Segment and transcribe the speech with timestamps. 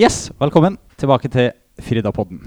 [0.00, 1.50] Yes, velkommen tilbake til
[1.84, 2.40] Fridapodden.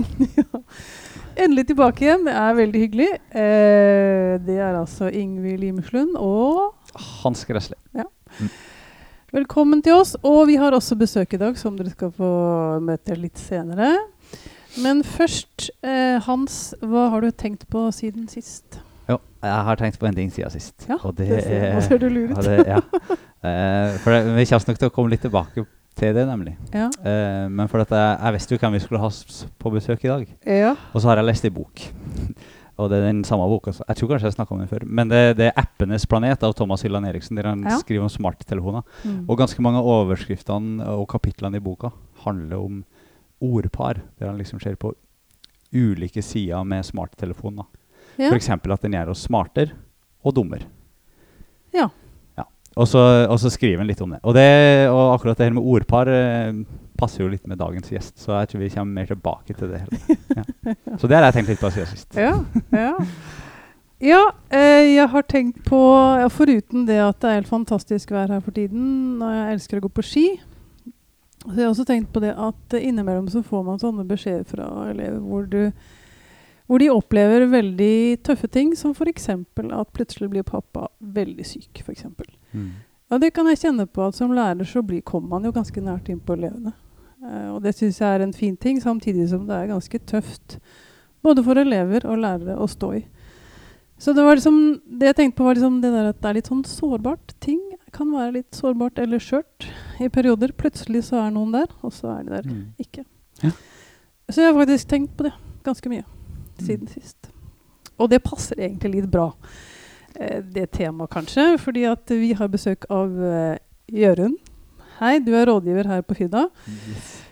[1.44, 2.24] Endelig tilbake igjen.
[2.28, 3.10] Det er veldig hyggelig.
[3.34, 6.74] Eh, det er altså Ingvild Limeslund og
[7.24, 7.78] Hans Gressli.
[9.34, 10.16] Velkommen til oss.
[10.26, 12.32] Og vi har også besøk i dag, som dere skal få
[12.86, 13.92] møte litt senere.
[14.82, 18.80] Men først, eh, Hans, hva har du tenkt på siden sist?
[19.10, 20.88] Jo, jeg har tenkt på en ting siden sist.
[20.90, 22.38] Ja, og det, det ser- er nå ser du lur ut.
[22.38, 22.82] Ja, det, ja.
[23.44, 25.66] Eh, for det, vi kommer nok til å komme litt tilbake
[25.96, 26.56] til det, nemlig.
[26.74, 26.88] Ja.
[27.00, 29.10] Uh, men for at jeg, jeg visste jo hvem vi skulle ha
[29.60, 30.28] på besøk i dag.
[30.46, 30.76] ja.
[30.94, 31.84] Og så har jeg lest ei bok.
[32.78, 33.70] og det er den samme boka.
[33.70, 33.84] Altså.
[33.88, 34.86] Jeg tror kanskje jeg snakka om den før.
[34.86, 37.78] Men det, det er 'Appenes planet' av Thomas Hylland Eriksen, der han Ja.
[37.80, 38.82] skriver om smarttelefoner.
[39.06, 39.26] Mm.
[39.30, 41.92] Og ganske mange av overskriftene og kapitlene i boka
[42.26, 42.84] handler om
[43.42, 44.94] ordpar, der han liksom ser på
[45.74, 47.66] ulike sider med smarttelefonen.
[48.18, 48.30] ja.
[48.30, 48.50] F.eks.
[48.50, 49.72] at den gjør oss smartere
[50.24, 50.66] og dummere.
[51.74, 51.90] Ja.
[52.74, 54.20] Og, så, og så skriver han litt om det.
[54.24, 54.50] Og, det.
[54.90, 56.64] og akkurat det her med ordpar eh,
[56.98, 59.84] passer jo litt med dagens gjest, så jeg tror vi kommer mer tilbake til det.
[60.34, 60.46] Ja.
[60.98, 62.18] Så det har jeg tenkt litt på siden sist.
[62.18, 62.34] Ja,
[62.74, 62.94] ja.
[64.02, 64.22] ja
[64.54, 65.82] eh, jeg har tenkt på
[66.22, 69.82] ja, Foruten det at det er helt fantastisk vær her for tiden, og jeg elsker
[69.82, 70.28] å gå på ski,
[71.44, 74.70] så jeg har også tenkt på det at innimellom så får man sånne beskjeder fra
[74.94, 75.74] elever hvor, du,
[76.72, 79.28] hvor de opplever veldig tøffe ting, som f.eks.
[79.34, 81.84] at plutselig blir pappa veldig syk.
[81.84, 82.30] For eksempel.
[82.54, 82.72] Mm.
[83.12, 85.82] Ja, det kan jeg kjenne på at som lærer så blir, kommer man jo ganske
[85.82, 86.74] nært inn på elevene.
[87.24, 90.58] Uh, og det syns jeg er en fin ting, samtidig som det er ganske tøft
[91.24, 93.04] både for elever og lærere å stå i.
[93.98, 96.34] Så det var liksom, det jeg tenkte på var liksom det der at det er
[96.40, 97.36] litt sånn sårbart.
[97.40, 97.62] Ting
[97.96, 99.68] kan være litt sårbart eller skjørt
[100.04, 100.52] i perioder.
[100.58, 102.74] Plutselig så er noen der, og så er de der Mm.
[102.82, 103.06] ikke.
[103.44, 103.52] Ja.
[104.30, 105.32] Så jeg har faktisk tenkt på det
[105.64, 106.04] ganske mye
[106.60, 107.30] siden sist.
[108.00, 109.30] Og det passer egentlig litt bra,
[110.54, 113.58] det temaet kanskje, fordi at vi har besøk av eh,
[113.94, 114.38] Jørund.
[115.00, 116.46] Hei, du er rådgiver her på FIDA.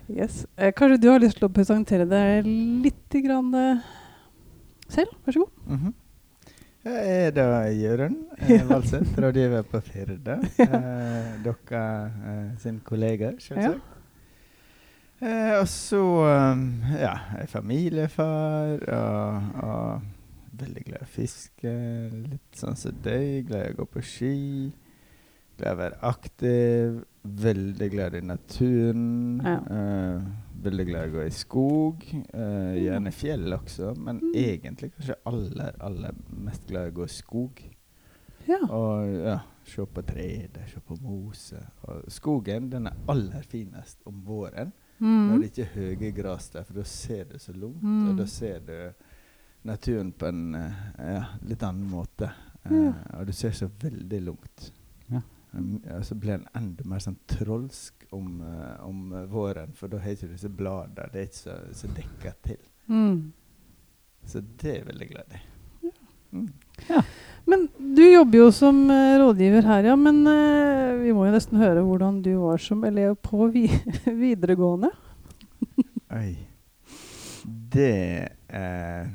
[0.09, 0.45] Yes.
[0.57, 2.47] Eh, kanskje du har lyst til å presentere deg
[2.83, 3.83] litt grann, eh,
[4.91, 5.13] selv?
[5.25, 5.67] Vær så god.
[5.69, 5.97] Mhm.
[6.81, 10.39] Jeg er da Jørund eh, Valseth, rådgiver på Firda.
[10.61, 13.97] Eh, dere eh, sin kollega, selvsagt.
[15.21, 16.63] Eh, og så um,
[16.97, 20.01] ja, jeg er familiefar og, og
[20.61, 21.73] veldig glad i å fiske.
[22.31, 23.47] Litt sånn som deg.
[23.49, 24.35] Glad i å gå på ski.
[25.57, 27.01] Glad i å være aktiv.
[27.41, 29.41] Veldig glad i naturen.
[29.45, 29.57] Ja.
[29.67, 30.31] Uh,
[30.63, 32.05] veldig glad i å gå i skog.
[32.33, 34.33] Uh, gjerne fjell også, men Mm.
[34.35, 37.61] egentlig kanskje aller, aller mest glad i å gå i skog.
[38.47, 38.57] Ja.
[38.73, 39.39] Og ja,
[39.69, 41.61] se på trær, se på mose.
[41.87, 44.71] Og skogen den er aller finest om våren.
[45.01, 45.39] Når Mm.
[45.41, 47.81] det ikke er høye gras der, for da ser du så langt.
[47.81, 48.09] Mm.
[48.09, 48.93] Og da ser du
[49.67, 52.31] naturen på en eh, ja, litt annen måte.
[52.63, 52.93] Eh, Ja.
[53.19, 54.71] Og du ser så veldig langt.
[55.09, 55.21] Ja.
[55.51, 60.15] Um, så blir den enda mer sånn trolsk om, eh, om våren, for da har
[60.15, 62.61] ikke disse bladene Det er ikke så, så dekka til.
[62.87, 63.33] Mm.
[64.25, 65.41] Så det er jeg veldig glad i.
[66.31, 66.47] Mm.
[67.51, 69.95] Men du jobber jo som uh, rådgiver her, ja.
[69.99, 73.65] Men uh, vi må jo nesten høre hvordan du var som elev på vi
[74.23, 74.91] videregående.
[76.11, 76.31] Oi.
[77.71, 79.07] Det eh,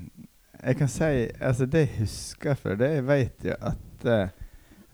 [0.66, 4.28] Jeg kan si Altså, det jeg husker fra det Jeg vet jo at uh,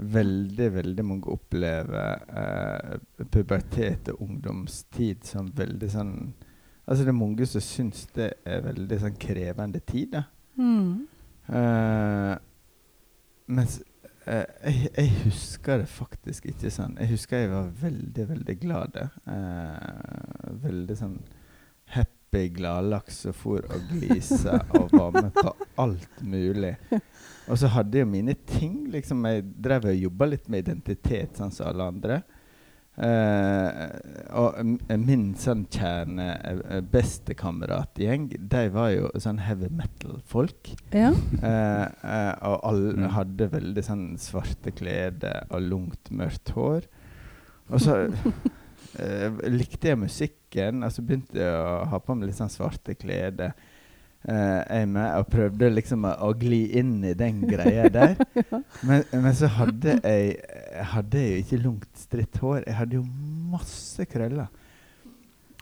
[0.02, 6.16] veldig, veldig mange opplever uh, pubertet og ungdomstid som veldig sånn
[6.82, 10.22] Altså, det er mange som syns det er veldig sånn krevende tid, da.
[10.58, 11.06] Mm.
[11.46, 12.34] Uh,
[13.46, 13.78] mens
[14.22, 16.92] Uh, jeg, jeg husker det faktisk ikke sånn.
[17.00, 18.98] Jeg husker jeg var veldig, veldig glad.
[19.26, 21.16] Uh, veldig sånn
[22.32, 25.50] happy gladlaks og for og var med på
[25.82, 26.76] alt mulig.
[27.50, 28.86] Og så hadde jeg mine ting.
[28.90, 32.22] liksom Jeg drev og jobba litt med identitet, sånn som alle andre.
[32.96, 33.84] Eh,
[34.36, 34.64] og
[35.00, 40.72] min sånn kjerne uh, bestekameratgjeng, de var jo sånn heavy metal-folk.
[40.92, 41.12] Ja.
[41.12, 43.08] Eh, eh, og alle Mm.
[43.16, 45.18] hadde veldig sånn svarte klær
[45.50, 46.88] og langt, mørkt hår.
[47.72, 48.06] Og så
[49.00, 50.00] eh, likte jeg
[50.52, 53.52] musikken, og så begynte jeg å ha på meg litt sånn svarte klær.
[54.24, 58.16] eh, jeg med, og prøvde liksom å, å gli inn i den greia der.
[58.86, 60.36] men, men så hadde jeg
[60.72, 62.62] jeg hadde jo ikke langt, stritt hår.
[62.66, 63.06] Jeg hadde jo
[63.50, 64.48] masse krøller.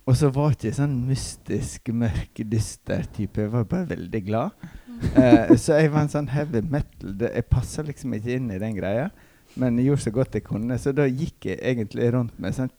[0.07, 3.41] Og så var ikke sånn mystisk, mørk, dyster type.
[3.41, 4.69] Jeg var bare veldig glad.
[5.17, 7.15] Eh, så jeg var en sånn heavy metal.
[7.19, 9.11] Det, jeg passa liksom ikke inn i den greia.
[9.59, 12.71] Men jeg gjorde så godt jeg kunne, så da gikk jeg egentlig rundt med sånn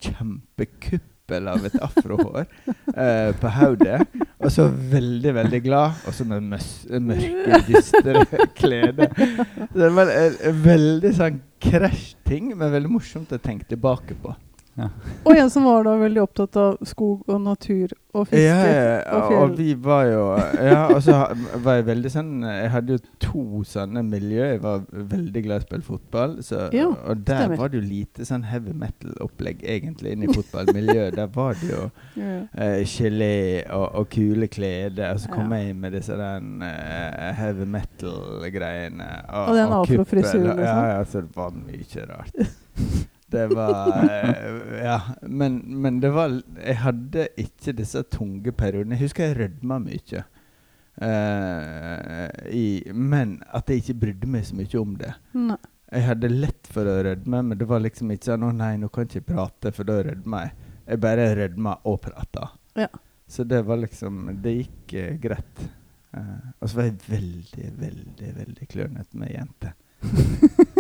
[1.31, 2.45] kjempekuppel av et afrohår
[2.95, 4.01] eh, på hodet.
[4.41, 8.25] Og så veldig, veldig glad, og så med mørke, dystre
[8.59, 9.09] klede.
[9.71, 14.33] Så det var en veldig sånn krasj-ting, men veldig morsomt å tenke tilbake på.
[14.79, 14.87] Ja.
[15.27, 18.93] Og en som var da veldig opptatt av skog og natur og fiske Ja, ja,
[19.15, 20.21] og og vi var jo
[20.63, 21.17] Ja, og så
[21.63, 24.45] var jeg veldig sånn Jeg hadde jo to sånne miljø.
[24.53, 26.37] Jeg var veldig glad i å spille fotball.
[26.43, 27.57] Så, Ja, og der stemmer.
[27.61, 31.15] var det jo lite sånn heavy metal-opplegg egentlig inne i fotballmiljøet.
[31.19, 31.83] der var det jo
[32.23, 32.33] Ja.
[32.55, 33.33] eh, gelé
[33.75, 35.59] og, og kule klede, Og så kom Ja.
[35.61, 39.11] jeg inn med disse den, uh, heavy metal-greiene.
[39.29, 40.83] Og, Og den kuppel, afrofrisyren, Ja, liksom.
[40.95, 43.09] ja, så det var mye rart.
[43.31, 44.99] Det var eh, Ja.
[45.21, 48.97] Men, men det var Jeg hadde ikke disse tunge periodene.
[48.97, 50.23] Jeg husker jeg rødma mye.
[51.01, 55.13] Uh, i, men at jeg ikke brydde meg så mye om det.
[55.39, 55.57] Nei.
[55.91, 58.87] Jeg hadde lett for å rødme, men det var liksom ikke sånn 'Å nei, nå
[58.87, 60.67] kan jeg ikke prate, for da rødmer jeg'.
[60.91, 62.51] Jeg bare rødma og prata.
[62.79, 62.87] Ja.
[63.27, 65.63] Så det var liksom Det gikk uh, greit.
[66.11, 69.73] Uh, og så var jeg veldig, veldig, veldig klønete med jenter.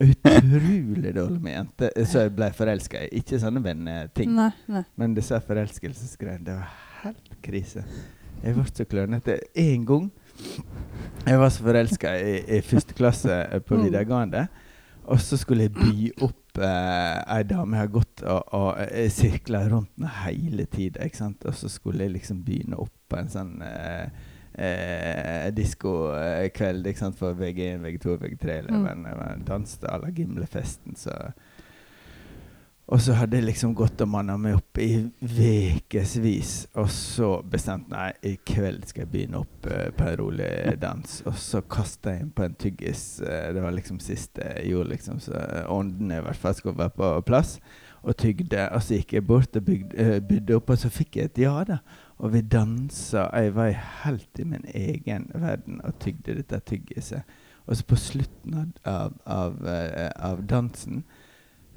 [0.00, 3.10] Utrolig dårlig med jenter eh, så jeg ble forelska i.
[3.20, 4.32] Ikke sånne venneting.
[4.36, 4.82] Nei, nei.
[5.00, 6.72] Men disse forelskelsesgreiene, det var
[7.04, 7.84] helt krise.
[8.40, 9.38] Jeg ble så klønete.
[9.60, 10.10] En gang
[11.26, 13.84] jeg var så forelska i, i første klasse eh, på Mm.
[13.90, 14.46] videregående,
[15.10, 19.10] og så skulle jeg by opp eh, ei dame jeg har gått og, og eh,
[19.12, 21.04] sirkla rundt med hele tida.
[21.44, 24.08] Og så skulle jeg liksom begynne opp på en sånn eh,
[24.60, 29.06] eh, diskokveld for VG1, VG2, VG3-eleven.
[29.06, 29.44] Mm.
[29.48, 31.16] Danset à la Gimlefesten, så
[32.90, 34.88] og så hadde jeg liksom gått og manna meg opp i
[35.22, 36.54] ukevis.
[36.80, 40.48] Og så bestemte nei, i kveld skal jeg begynne opp eh, på en rolig
[40.82, 41.20] dans.
[41.30, 43.04] Og så kasta jeg inn på en tyggis.
[43.22, 45.22] eh, det var liksom siste jeg gjorde, liksom.
[45.22, 45.38] Så
[45.70, 47.60] åndene i hvert fall skulle være på plass.
[48.02, 48.66] Og tygde.
[48.74, 51.42] Og så gikk jeg bort og bygde, eh, bydde opp, og så fikk jeg et
[51.46, 51.78] ja, da.
[52.20, 53.28] Og vi dansa.
[53.32, 53.70] Jeg var
[54.04, 57.22] helt i min egen verden og tygde dette tyggiset.
[57.66, 61.04] Og så på slutten av, av, eh, av dansen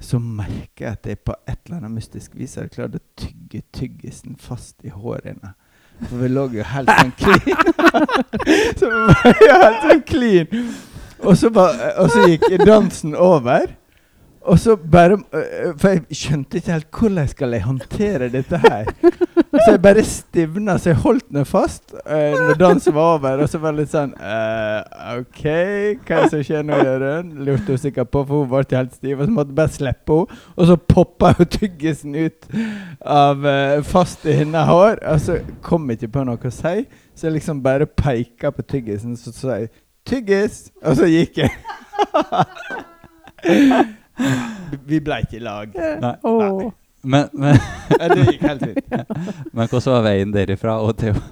[0.00, 3.62] så merker jeg at jeg på et eller annet mystisk vis har klart å tygge
[3.72, 5.54] tyggisen fast i hårene.
[6.10, 7.70] For vi lå jo helt sånn clean.
[8.78, 10.60] så vi var helt sånn clean.
[11.24, 13.70] Og så, ba- og så gikk dansen over.
[14.44, 18.84] Og så bare øh, For jeg skjønte ikke helt hvordan skal jeg håndtere dette her.
[19.54, 23.28] Så jeg bare stivna, så jeg holdt den fast eh, når dansen var over.
[23.42, 24.80] Og så var det litt sånn eh,
[25.14, 27.32] OK, hva er det som skjer nå, Jørund?
[27.46, 29.16] Lurte hun sikkert på, for hun ble helt stiv.
[29.20, 30.40] Og så måtte jeg bare slippe henne.
[30.56, 32.40] Og så poppa jo tyggisen ut
[33.00, 35.00] av eh, fast i hennes hår.
[35.14, 36.76] Og så kom jeg ikke på noe å si,
[37.14, 39.70] så jeg liksom bare peika på tyggisen, så sa jeg
[40.04, 41.50] 'tyggis', og så gikk jeg.
[44.90, 45.74] Vi ble ikke i lag.
[45.76, 46.14] Nei.
[46.24, 46.70] Nei.
[47.04, 47.58] Men, men,
[48.14, 48.92] det gikk helt fint.
[49.56, 51.22] men hvordan var veien derifra og til å,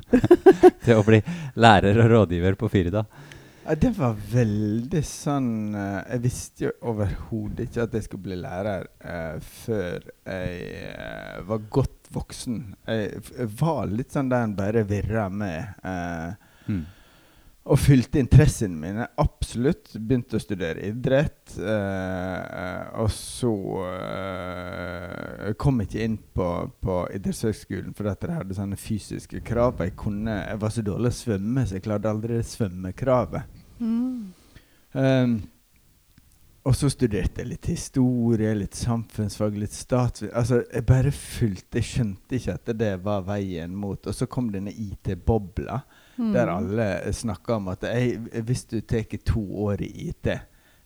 [0.85, 1.23] til å bli
[1.65, 3.07] lærer og rådgiver på Firda?
[3.63, 5.49] Ja, det var veldig sånn
[5.79, 10.57] eh, Jeg visste jo overhodet ikke at jeg skulle bli lærer eh, før jeg
[10.91, 12.57] eh, var godt voksen.
[12.91, 15.77] Jeg, f- jeg var litt sånn der en bare virra med.
[15.87, 16.85] Eh, Mm.
[17.63, 19.07] Og fylte interessene mine.
[19.23, 19.93] Absolutt.
[19.95, 21.55] Begynte å studere idrett.
[21.59, 23.53] eh, og så
[23.87, 26.49] eh, kom jeg ikke inn på,
[26.83, 29.79] på idrettshøgskolen fordi at jeg hadde sånne fysiske krav.
[29.85, 33.59] Jeg, kunne, jeg var så dårlig å svømme, så jeg klarte aldri det svømmekravet.
[33.83, 34.33] Mm.
[34.93, 35.37] Um,
[36.63, 40.39] og så studerte jeg litt historie, litt samfunnsfag, litt statsvitenskap.
[40.39, 43.99] Altså, jeg bare fulgte Jeg skjønte ikke at det var veien mot.
[43.99, 45.81] Og så kom denne IT-bobla,
[46.17, 46.33] Mm.
[46.35, 50.29] der alle snakker om at «Ei, hvis du tar to år i IT,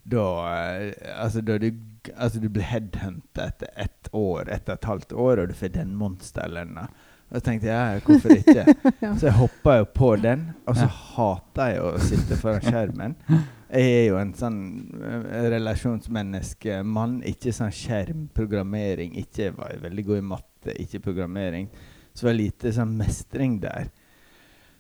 [0.07, 1.73] da eh, Altså, da du,
[2.15, 5.73] altså, du blir headhunta etter ett år, ett og et halvt år, og du får
[5.75, 6.87] den monsterlønna.
[7.27, 8.65] Og så tenkte jeg hvorfor ikke?
[9.19, 10.95] Så jeg hoppa jo på den, og så Ja.
[11.17, 13.17] hater jeg å sitte foran skjermen.
[13.67, 14.59] Jeg er jo en sånn
[14.95, 16.85] uh, relasjonsmenneske.
[16.87, 19.17] Mann, ikke sånn skjermprogrammering.
[19.19, 21.67] Ikke var veldig god i matte, ikke programmering.
[22.15, 23.91] Så var lite sånn mestring der.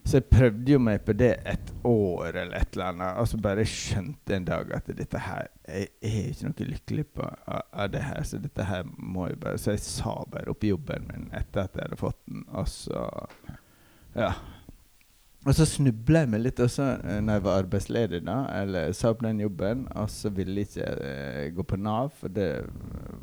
[0.06, 3.40] Så jeg prøvde jo meg på det et år eller et eller annet, og så
[3.42, 7.64] bare skjønte en dag at dette her Jeg er jo ikke noe lykkelig på av,
[7.72, 11.08] av det her, så dette her må jeg bare Så jeg sa bare opp jobben
[11.10, 13.02] min etter at jeg hadde fått den, og så
[14.14, 14.30] Ja.
[15.46, 19.10] Og så snubla jeg meg litt også uh, når jeg var arbeidsledig, da, eller sa
[19.10, 22.48] opp den jobben, og så ville jeg ikke eh, gå på Nav, for det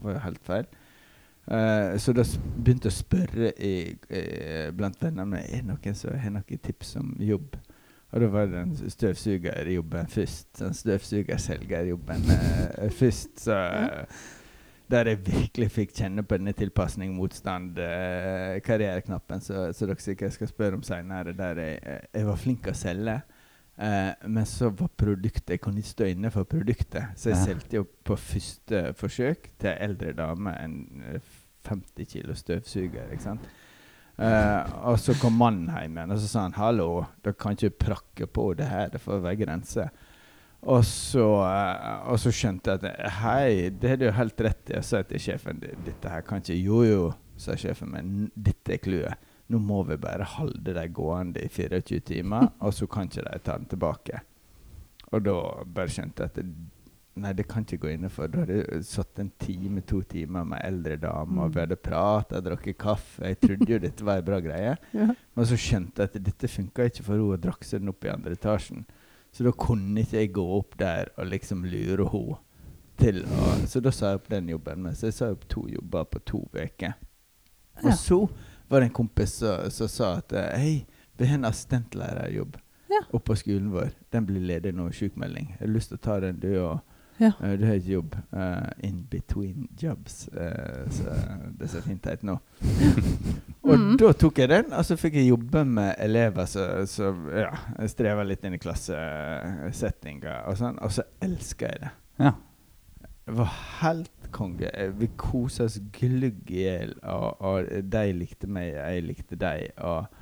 [0.03, 0.69] var jo helt feil.
[1.43, 2.23] Eh, så da
[2.55, 6.61] begynte jeg å spørre i, uh, blant vennene mine er det noen som har noen
[6.67, 7.57] tips om jobb.
[8.13, 10.61] Og da var det en støvsugerjobben først.
[10.61, 13.35] En støvsugerselgerjobben uh, først.
[13.47, 14.23] Så uh,
[14.93, 20.35] der jeg virkelig fikk kjenne på denne tilpasning, motstand, eh, karriereknappen, så, så dere sikkert
[20.35, 23.17] skal spørre om seinere, der jeg, eh, jeg var flink å selge.
[23.77, 27.45] Eh, men så var produktet Jeg kunne ikke stå inne for produktet, så jeg Ja.
[27.45, 30.75] solgte jo på første forsøk til eldre dame en
[31.13, 31.19] eh,
[31.65, 33.09] 50 kilo støvsuger.
[33.11, 33.39] ikke sant?
[34.19, 37.69] Eh, og så kom mannen hjem igjen og så sa han, 'hallo, dere kan ikke
[37.79, 39.89] prakke på det her, det får være grenser'.
[40.61, 44.73] Og så, eh, og så skjønte jeg at hei, det har du helt rett i.
[44.75, 48.77] Jeg sa til sjefen dette her kan ikke Jo, jo, sa sjefen, men dette er
[48.77, 49.15] clouet.
[49.51, 53.41] Nå må vi bare holde dem gående i 24 timer, og så kan ikke de
[53.43, 54.21] ta den tilbake.
[55.13, 55.35] Og da
[55.75, 56.45] bare skjønte jeg at det,
[57.21, 58.31] nei, det kan ikke gå innenfor.
[58.31, 62.41] Da hadde jeg satt en time, to timer med eldre damer, og vi hadde prata,
[62.41, 63.21] drukket kaffe.
[63.27, 64.77] Jeg trodde jo dette var ei bra greie.
[64.97, 65.11] Ja.
[65.35, 68.11] Men så skjønte jeg at dette funka ikke for og drakk seg den opp i
[68.13, 68.83] andre etasjen.
[69.33, 72.39] Så da kunne ikke jeg gå opp der og liksom lure henne
[73.01, 74.83] til å Så da sa jeg opp den jobben.
[74.85, 76.93] Men så jeg sa opp to jobber på to uker.
[77.81, 78.19] Og så
[78.73, 79.35] var det en kompis
[79.69, 80.73] som sa at eh, hei,
[81.17, 82.57] vi har en assistentlærerjobb
[82.89, 83.03] Ja.
[83.11, 83.93] oppe på skolen vår.
[84.13, 85.55] Den blir ledig nå, sjukmelding.
[85.55, 86.81] Jeg har lyst til å ta den, du òg.
[87.17, 87.31] Ja.
[87.41, 88.15] Uh, du har ikke jobb.
[88.33, 90.27] Uh, in between jobs.
[90.33, 91.13] Uh, så
[91.57, 92.37] det er så fint ut nå.
[93.69, 93.91] Og mm.
[94.01, 97.53] da tok jeg den, og så fikk jeg jobbe med elever som ja,
[97.87, 101.91] strever litt inn i klassesettinga og sånn, og så elska jeg det.
[102.19, 102.33] Ja.
[103.25, 104.91] Det var helt konge.
[104.97, 109.69] Vi kosa oss glugg i hjel, og, og de likte meg, jeg likte dem.
[109.87, 110.17] Og,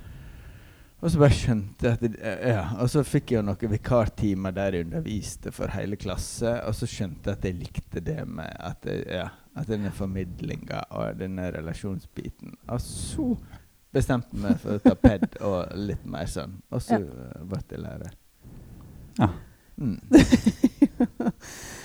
[1.02, 2.12] og så bare skjønte jeg at det,
[2.52, 6.78] Ja, og så fikk jeg jo noen vikartimer der jeg underviste for hele klasse, og
[6.78, 9.26] så skjønte jeg at jeg likte det med at, jeg, ja,
[9.58, 12.54] at denne formidlinga og denne relasjonsbiten.
[12.70, 13.32] Og så
[13.92, 17.82] bestemte jeg meg for å ta ped og litt mer sånn, og så ble jeg
[17.82, 18.18] lærer.
[19.18, 19.32] Ja.
[19.82, 19.98] Mm.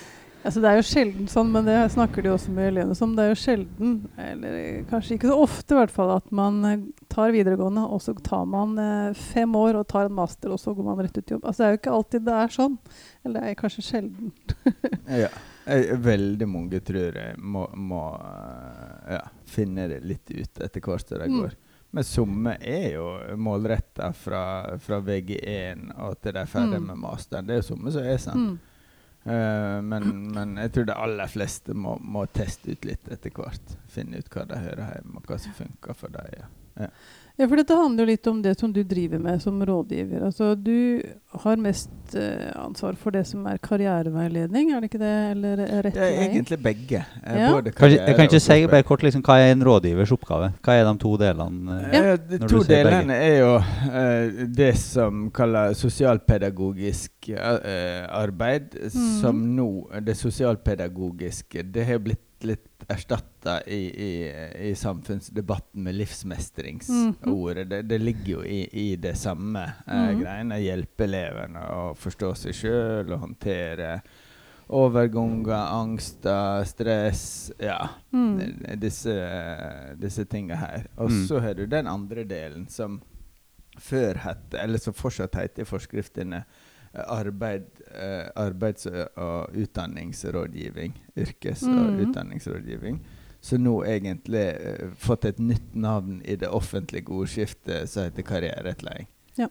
[0.47, 3.15] Altså, det er jo sjelden sånn, men det snakker de også med elevene om.
[3.17, 6.85] Det er jo sjelden, eller kanskje ikke så ofte i hvert fall, at man eh,
[7.11, 10.71] tar videregående, og så tar man eh, fem år og tar en master, og så
[10.77, 11.43] går man rett ut i jobb.
[11.43, 12.77] Altså, det er jo ikke alltid det er sånn.
[13.25, 14.33] Eller det er kanskje sjelden.
[15.25, 15.29] Ja.
[15.67, 21.19] Veldig mange tror jeg må, må eh, ja, finne det litt ut etter hvert som
[21.19, 21.41] det Mm.
[21.41, 21.57] går.
[21.91, 23.05] Men somme er jo
[23.39, 24.41] målretta fra,
[24.83, 26.87] fra VG1 og til de er ferdig Mm.
[26.93, 27.47] med masteren.
[27.47, 28.43] Det er jo somme som er sånn.
[28.47, 28.57] Mm.
[29.27, 33.75] Eh, men, men jeg tror de aller fleste må, må teste ut litt etter hvert.
[33.91, 36.31] Finne ut hva de hører hjemme, og hva som funker for dem.
[36.37, 36.47] Ja.
[36.77, 36.91] Ja,
[37.45, 40.23] for dette handler jo litt om det som du driver med som rådgiver.
[40.25, 41.03] Altså, du
[41.43, 45.11] har mest eh, ansvar for det som er karriereveiledning, er det ikke det?
[45.35, 46.31] Eller Det er rettveiing?
[46.31, 47.03] egentlig begge.
[47.23, 47.51] eh, Ja.
[47.53, 50.49] både Kanskje, jeg kan ikke si bare kort liksom, hva er en rådgivers oppgave?
[50.65, 51.77] Hva er de to delene?
[51.91, 51.93] eh?
[51.93, 52.15] Ja.
[52.17, 53.53] De to delene er jo
[53.93, 59.21] eh, det som kalles sosialpedagogisk eh, arbeid, mm.
[59.21, 59.69] som nå
[60.01, 64.11] Det sosialpedagogiske det har blitt litt erstatta i, i,
[64.69, 67.69] i samfunnsdebatten med livsmestringsordet.
[67.69, 70.21] Det, det ligger jo i, i det samme eh, mm.
[70.21, 70.59] greiene.
[70.61, 73.99] Hjelpe elevene å forstå seg sjøl og håndtere
[74.67, 78.79] overganger, angster, stress Ja Mm.
[78.79, 79.13] disse,
[79.95, 80.87] disse tinga her.
[80.97, 81.27] Og Mm.
[81.27, 83.01] så har du den andre delen som
[83.77, 86.43] før het, eller som fortsatt heter i forskriftene,
[87.07, 90.93] arbeid, eh, arbeids- og utdanningsrådgivning.
[91.17, 91.99] Yrkes- og Mm.
[92.09, 92.99] utdanningsrådgivning.
[93.41, 99.07] Så nå egentlig eh, fått et nytt navn i det offentlige ordskiftet som heter karriererettledning.
[99.37, 99.47] Ja.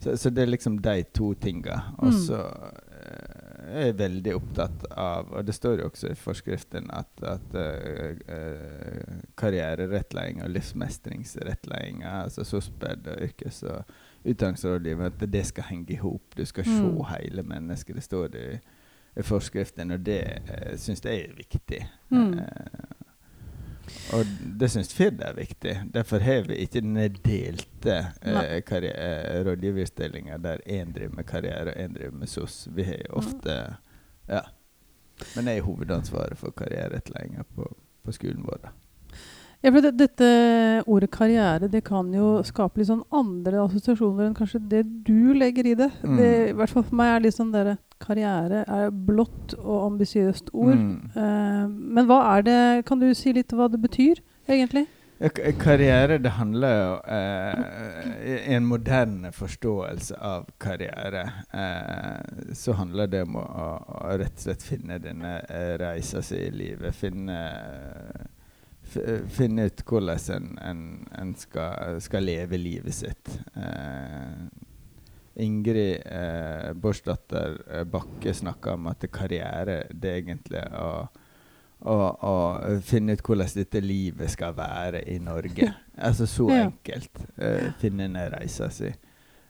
[0.00, 1.80] Så, så det er liksom de to tinga.
[1.98, 2.18] Og Mm.
[2.26, 7.22] så eh, er jeg veldig opptatt av, og det står jo også i forskriften, at,
[7.22, 8.16] at eh,
[9.36, 13.84] karriererettledning og livsmestringsrettledning, altså SOSPED og yrkes- og
[14.24, 16.36] utdanningsrådgivning, at det skal henge i hop.
[16.36, 17.04] Du skal se Mm.
[17.18, 17.94] hele mennesket.
[17.96, 18.60] Det står det
[19.16, 21.88] i, forskriften, og det uh, syns jeg er viktig.
[22.10, 22.32] Mm.
[22.32, 22.98] Uh,
[24.12, 24.24] og
[24.60, 25.82] det syns Firda er viktig.
[25.94, 29.44] Derfor har vi ikke denne delte uh, eh, eh,
[30.42, 32.68] der én driver med karriere og én driver med SOS.
[32.70, 33.74] Vi har ofte
[34.28, 34.40] Ja.
[35.36, 38.58] Men jeg er hovedansvaret for karriererettledninga på, på skolen vår.
[38.62, 38.68] da.
[39.58, 40.26] Ja, for det, dette
[40.86, 45.66] ordet karriere det kan jo skape litt sånn andre assosiasjoner enn kanskje det du legger
[45.66, 45.90] i det.
[46.04, 46.16] Mm.
[46.20, 50.52] det I hvert fall for meg er litt sånn der Karriere er blått og ambisiøst
[50.54, 50.78] ord.
[50.78, 51.10] Mm.
[51.18, 51.64] Eh,
[51.98, 54.86] men hva er det Kan du si litt hva det betyr, egentlig?
[55.58, 63.40] Karriere, det handler eh, I en moderne forståelse av karriere, eh, så handler det om
[63.42, 66.94] å, å, rett og slett finne denne eh, reisa si i livet.
[66.94, 67.40] Finne
[68.88, 70.82] Finne ut hvordan en, en,
[71.18, 73.30] en skal, skal leve livet sitt.
[73.56, 74.48] Eh,
[75.38, 80.92] Ingrid eh, Bårdsdatter eh, Bakke snakka om at karriere det er egentlig å
[81.78, 85.68] og, og finne ut hvordan dette livet skal være i Norge.
[86.08, 86.64] altså så Ja.
[86.66, 87.20] enkelt.
[87.38, 88.88] eh, finne ned reisa si.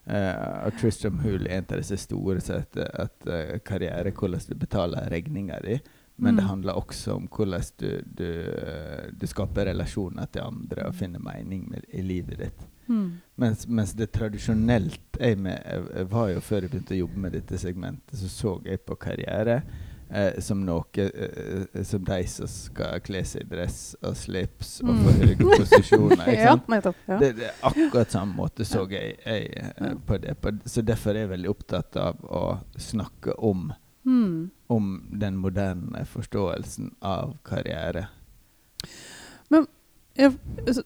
[0.05, 4.45] Eh, og Tristram Hull er en av disse store som heter at eh, karriere hvordan
[4.51, 5.79] du betaler regninga di.
[6.19, 6.49] Men det Mm.
[6.49, 11.69] handler også om hvordan du, du, eh, du skaper relasjoner til andre og finner mening
[11.71, 12.65] med, i livet ditt.
[12.89, 13.21] Mm.
[13.37, 17.33] Mens, mens det tradisjonelt jeg, med, jeg, var jo Før jeg begynte å jobbe med
[17.37, 19.63] dette segmentet, så så jeg på karriere
[20.11, 24.89] eh, som noe eh, som de som skal kle seg i dress og slips og
[24.89, 25.03] Mm.
[25.05, 26.33] få høye posisjoner.
[26.49, 26.97] Ja, nettopp.
[27.07, 27.19] Ja.
[27.21, 30.35] Det, det akkurat samme måte så jeg, jeg eh, på det.
[30.41, 33.69] På, så derfor er jeg veldig opptatt av å snakke om,
[34.09, 34.51] Mm.
[34.73, 34.87] om
[35.21, 38.07] den moderne forståelsen av karriere.
[39.49, 39.67] Men
[40.19, 40.33] jeg,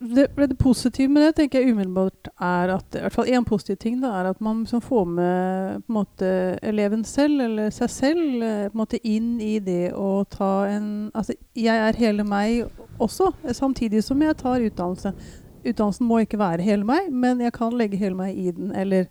[0.01, 3.79] det, det positive med det tenker jeg umiddelbart er at i hvert fall én positiv
[3.81, 6.29] ting da, er at man liksom får med måte,
[6.63, 11.87] eleven selv, eller seg selv, eh, måte inn i det å ta en Altså, jeg
[11.89, 12.67] er hele meg
[13.01, 15.15] også, samtidig som jeg tar utdannelse.
[15.63, 18.73] Utdannelsen må ikke være hele meg, men jeg kan legge hele meg i den.
[18.77, 19.09] Eller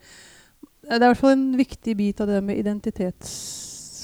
[0.82, 2.62] Det er i hvert fall en viktig bit av det med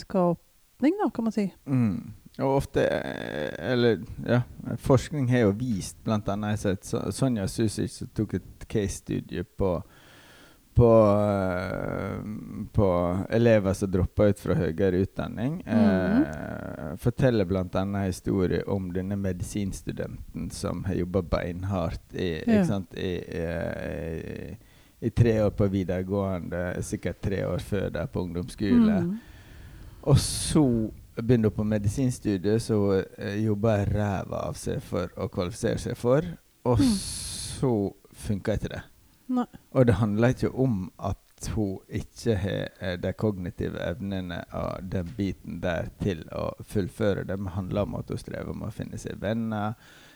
[0.07, 1.53] identitetsskapning, da, kan man si.
[1.65, 2.13] Mm.
[2.37, 4.41] Og ofte eh, Eller ja,
[4.77, 9.43] forskning har jo vist, blant annet jeg har sett Sonja Susic som tok et case-studie
[9.43, 9.83] på
[10.77, 12.19] på, eh,
[12.73, 15.55] på elever som dropper ut fra høyere utdanning.
[15.65, 18.03] Eh, forteller bl.a.
[18.03, 22.65] historie om denne medisinstudenten som har jobba beinhardt i, Ja.
[22.65, 24.57] sant, i, i,
[24.99, 29.01] i tre år på videregående, sikkert tre år før der på ungdomsskole.
[29.01, 29.17] Mm.
[30.03, 35.27] Og så begynner hun på medisinstudiet, så hun eh, jobber ræva av seg for å
[35.33, 36.21] kvalifisere seg for.
[36.65, 36.93] Og Mm.
[36.97, 38.81] så funka ikke det.
[39.29, 39.45] Nei.
[39.73, 45.09] Og det handler ikke om at hun ikke har eh, de kognitive evnene og den
[45.17, 47.37] biten der til å fullføre det.
[47.37, 49.73] Det handler om at hun strever med å finne seg venner,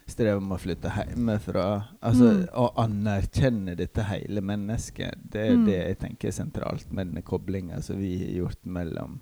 [0.07, 1.83] strever med å flytte hjemmefra.
[2.01, 2.47] Altså Mm.
[2.53, 5.13] å anerkjenne dette hele mennesket.
[5.31, 5.65] Det er Mm.
[5.65, 9.21] det jeg tenker er sentralt med denne koblinga som vi har gjort mellom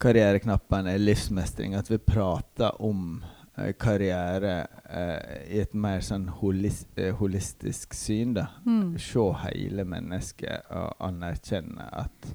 [0.00, 1.74] karriereknappene, livsmestring.
[1.74, 3.24] At vi prater om
[3.56, 8.34] eh, karriere eh, i et mer sånn holis eh, holistisk syn.
[8.38, 8.48] da.
[8.66, 8.98] Mm.
[9.02, 12.30] Se hele mennesket og anerkjenne at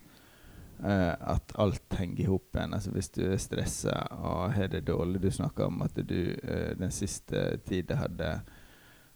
[0.83, 2.75] eh, at alt henger i hop igjen.
[2.75, 6.73] Altså hvis du er stressa og har det dårlig Du snakka om at du eh,
[6.79, 8.35] den siste tida hadde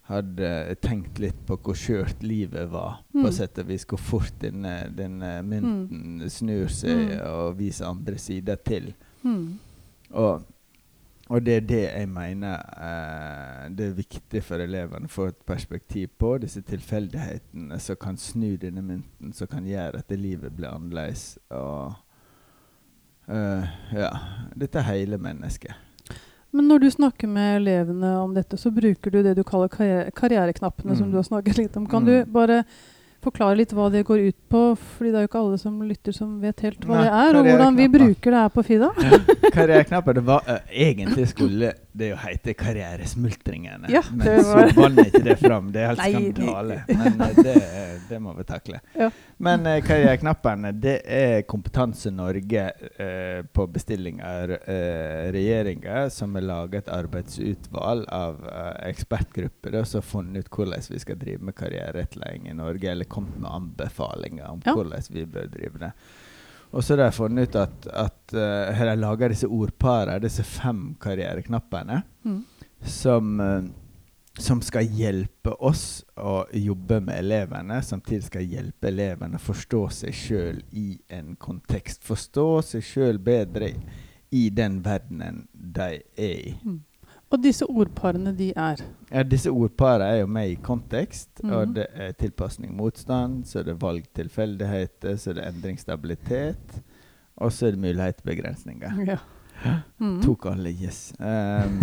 [0.07, 3.31] hadde tenkt litt på hvor skjørt livet var, på Mm.
[3.35, 3.83] sett og vis.
[3.85, 7.25] Hvor fort denne, denne mynten snur seg Mm.
[7.27, 8.93] og viser andre sider til.
[9.23, 9.59] Mm.
[10.11, 10.43] Og,
[11.29, 15.45] og det er det jeg mener eh, det er viktig for elevene å få et
[15.45, 16.37] perspektiv på.
[16.39, 21.37] Disse tilfeldighetene som kan snu denne mynten, som kan gjøre at livet blir annerledes.
[21.49, 21.93] Og
[23.27, 24.09] eh, ja
[24.55, 25.75] Dette er hele mennesket.
[26.55, 30.11] Men når du snakker med elevene om dette, så bruker du det du kaller karriere
[30.15, 31.11] karriereknappene, som Mm.
[31.11, 31.87] du har snakket litt om.
[31.87, 32.05] Kan Mm.
[32.05, 32.63] du bare
[33.21, 34.61] forklare litt hva det går ut på?
[34.77, 37.35] Fordi det er jo ikke alle som lytter som vet helt hva Nei, det er,
[37.35, 38.89] og hvordan vi bruker det her på FIDA.
[39.51, 43.89] Karriereknapper det var, uh, Egentlig skulle det jo heter Karrieresmultringene.
[43.91, 44.69] Ja, men var...
[44.69, 45.71] så vant ikke det fram.
[45.73, 46.03] Det er helt
[46.37, 46.77] skandale.
[47.01, 47.55] Men eh, det,
[48.09, 48.79] det må vi takle.
[48.97, 49.09] Ja.
[49.43, 56.45] Men eh, Karriereknappene det er Kompetanse Norge eh, på bestilling av eh, regjeringa, som har
[56.47, 61.55] laget et arbeidsutvalg av eh, ekspertgrupper som har funnet ut hvordan vi skal drive med
[61.57, 64.73] karriererettledning i Norge, eller kommet med anbefalinger om Ja.
[64.77, 65.91] hvordan vi bør drive det.
[66.71, 70.95] Og så har de funnet ut at, at uh, de laga disse ordparene, disse fem
[71.01, 72.41] karriereknappene, Mm.
[72.83, 73.63] som, eh,
[74.37, 80.13] som skal hjelpe oss å jobbe med elevene, samtidig skal hjelpe elevene å forstå seg
[80.13, 82.03] sjøl i en kontekst.
[82.03, 83.71] Forstå seg sjøl bedre
[84.35, 86.53] i den verdenen de er i.
[86.65, 86.81] Mm.
[87.29, 88.75] Og disse ordparene, de er
[89.11, 91.53] Ja, disse ordparene er jo med i kontekst, Mhm.
[91.53, 96.81] og det er tilpasning motstand, så er det valg tilfeldigheter, så er det endringsstabilitet.
[97.39, 99.05] og så er det mulighetsbegrensninger.
[99.07, 99.17] Ja.
[99.99, 100.21] Mm.
[100.23, 101.13] Tok alle, yes.
[101.19, 101.79] Um,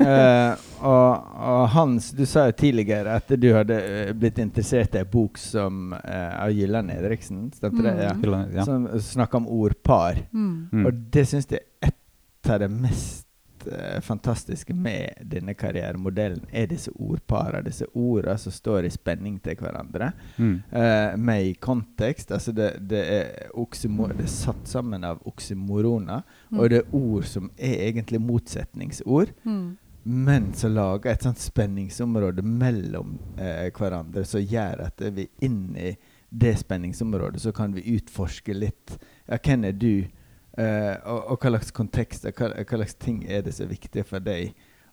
[0.00, 0.54] uh,
[0.92, 5.06] og, og Hans, du sa jo tidligere at du hadde eh, blitt interessert i en
[5.10, 7.94] bok som uh, av Gylland Edriksen, stemte det?
[8.02, 8.12] Ja.
[8.14, 8.64] Gylland, Ja.
[8.64, 10.22] Som snakker om ordpar.
[10.32, 10.68] Mm.
[10.72, 10.86] Mm.
[10.86, 13.26] Og det syns jeg er et av det mest
[13.66, 17.64] eh, fantastiske med denne karrieremodellen, er disse ordparene.
[17.66, 20.12] Disse ordene som står i spenning til hverandre.
[20.36, 20.62] Mm.
[20.70, 22.32] eh, med i kontekst.
[22.32, 26.22] Altså det, det, er det er satt sammen av oksymoroner,
[26.52, 26.58] Mm.
[26.60, 29.30] og det er ord som er egentlig motsetningsord.
[29.44, 29.76] Mm.
[30.02, 35.96] Men så lager et sånt spenningsområde mellom eh, hverandre som gjør at vi inni i
[36.32, 38.96] det spenningsområdet så kan vi utforske litt
[39.28, 40.08] ja, hvem er du,
[40.58, 43.74] eh, og, og hva slags kontekst og hva, hva slags ting er det som er
[43.74, 44.52] viktig for deg.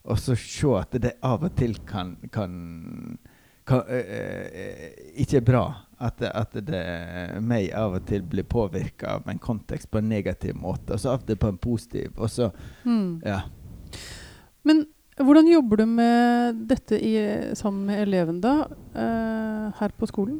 [0.10, 2.54] Og så se at det av og til kan, kan,
[3.68, 4.46] kan uh,
[5.20, 5.64] ikke er bra.
[6.00, 6.84] At, at det
[7.44, 11.12] meg av og til blir påvirka av en kontekst på en negativ måte, og så
[11.12, 12.14] av og til på en positiv.
[12.16, 12.48] Og så,
[12.86, 13.20] Mm.
[13.26, 13.42] ja.
[14.64, 14.86] Men
[15.20, 17.18] hvordan jobber du med dette i,
[17.60, 18.54] sammen med eleven da,
[18.96, 20.40] her på skolen?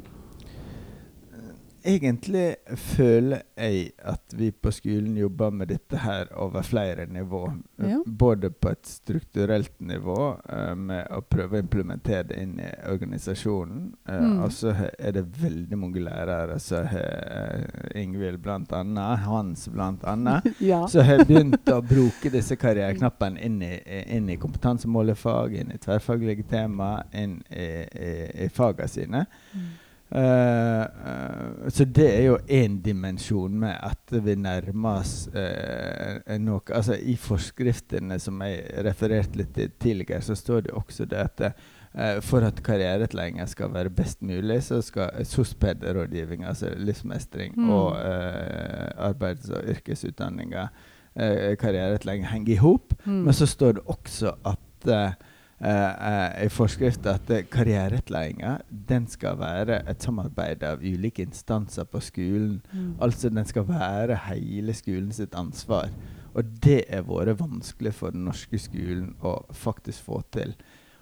[1.84, 7.42] Egentlig føler jeg at vi på skolen jobber med dette her over flere nivå.
[7.80, 8.00] Ja.
[8.06, 10.18] Både på et strukturelt nivå,
[10.52, 13.90] uh, med å prøve å implementere det inn i organisasjonen.
[14.08, 14.42] Uh, Mm.
[14.44, 17.66] Og så er det veldig mange lærere, som har
[17.96, 20.82] Ingvild blant annet, Hans blant annet, ja.
[20.88, 23.74] som har begynt å bruke disse karriereknappene inn i,
[24.16, 28.10] inn i kompetansemålefag, inn i tverrfaglige tema, inn i, i,
[28.46, 29.24] i fagene sine.
[29.54, 29.70] Mm.
[30.12, 36.64] Eh, eh, så det er jo én dimensjon med at vi nærmer oss eh, noe
[36.74, 41.44] Altså I forskriftene som jeg refererte litt til tidligere, så står det også det at
[42.22, 47.70] for at karriereutlegginga skal være best mulig, så skal SOSPED-rådgivning, altså livsmestring, Mm.
[47.70, 47.96] og
[48.94, 50.68] arbeids- og yrkesutdanninga,
[51.16, 52.94] eh, karriereutlegging, henge i hop.
[53.04, 53.24] Mm.
[53.24, 54.86] Men så står det også at
[55.60, 57.44] i forskrift at eh,
[58.70, 62.60] den skal være et samarbeid av ulike instanser på skolen.
[62.72, 62.94] Mm.
[63.00, 65.90] Altså den skal være hele skolen sitt ansvar.
[66.34, 70.54] Og det er vært vanskelig for den norske skolen å faktisk få til.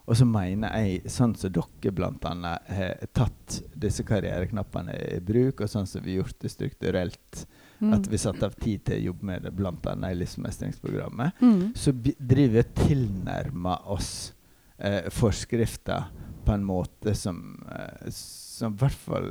[0.09, 2.55] Og så mener jeg, sånn som dere bl.a.
[2.73, 7.47] har tatt disse karriereknappene i bruk, og sånn som vi har gjort det strukturelt,
[7.79, 7.92] Mm.
[7.94, 9.92] at vi satte av tid til å jobbe med det bl.a.
[10.11, 11.75] i livsmestringsprogrammet, Mm.
[11.77, 14.33] så driver vi og tilnærmer oss
[14.79, 16.11] eh, forskrifter
[16.45, 19.29] på en måte som eh, Som i hvert fall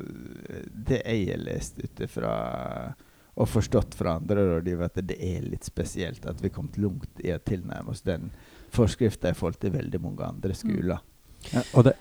[0.50, 2.34] eh, det jeg har lest ut ifra
[3.38, 7.30] og forstått fra andre rådgivere, at det er litt spesielt at vi kom langt i
[7.30, 8.32] å tilnærme oss den
[8.74, 11.04] forskrifta i forhold til veldig mange andre skoler.
[11.52, 11.94] Ja, og det,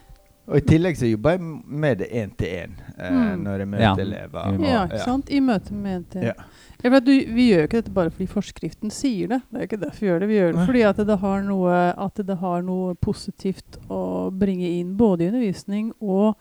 [0.47, 3.43] Og I tillegg så jobber jeg med det én til én eh, Mm.
[3.43, 3.95] når jeg møter Ja.
[3.99, 4.39] elever.
[4.47, 5.31] Og- Ja, ikke sant?
[5.31, 6.25] I møte med én til én.
[6.25, 7.01] Ja.
[7.01, 9.43] du, vi gjør ikke dette bare fordi forskriften sier det.
[9.51, 10.29] Det er ikke derfor vi gjør det.
[10.29, 14.69] Vi gjør det fordi at det, har noe, at det har noe positivt å bringe
[14.79, 16.37] inn både i undervisning og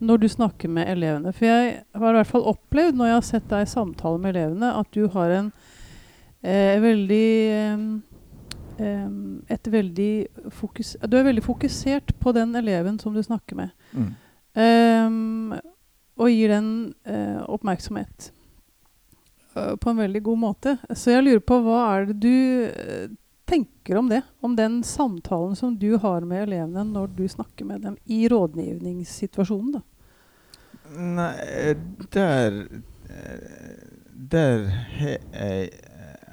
[0.00, 1.32] når du snakker med elevene.
[1.34, 4.36] For jeg har i hvert fall opplevd når jeg har sett deg i samtale med
[4.36, 5.52] elevene, at du har en
[6.42, 8.02] eh, veldig em,
[8.80, 13.70] em, et veldig fokus, Du er veldig fokusert på den eleven som du snakker med.
[13.92, 14.12] Mm.
[14.54, 15.54] Ehm,
[16.14, 16.70] og gir den
[17.10, 18.30] eh, oppmerksomhet
[19.56, 20.76] eh, på en veldig god måte.
[20.94, 22.36] Så jeg lurer på hva er det du
[22.70, 23.08] eh,
[23.50, 24.22] tenker om det?
[24.44, 29.78] Om den samtalen som du har med elevene når du snakker med dem i rådgivningssituasjonen?
[29.78, 29.84] da?
[30.94, 31.74] Nei,
[32.12, 32.66] der
[34.12, 35.70] Der har jeg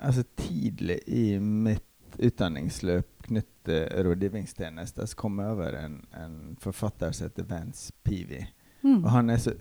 [0.01, 1.90] Altså tidlig i mitt
[2.21, 8.39] utdanningsløp knyttet til rådgivningstjenester, så kom jeg over en, en forfatter som heter Vance Peavy.
[8.81, 9.03] Mm.
[9.03, 9.51] Og han er så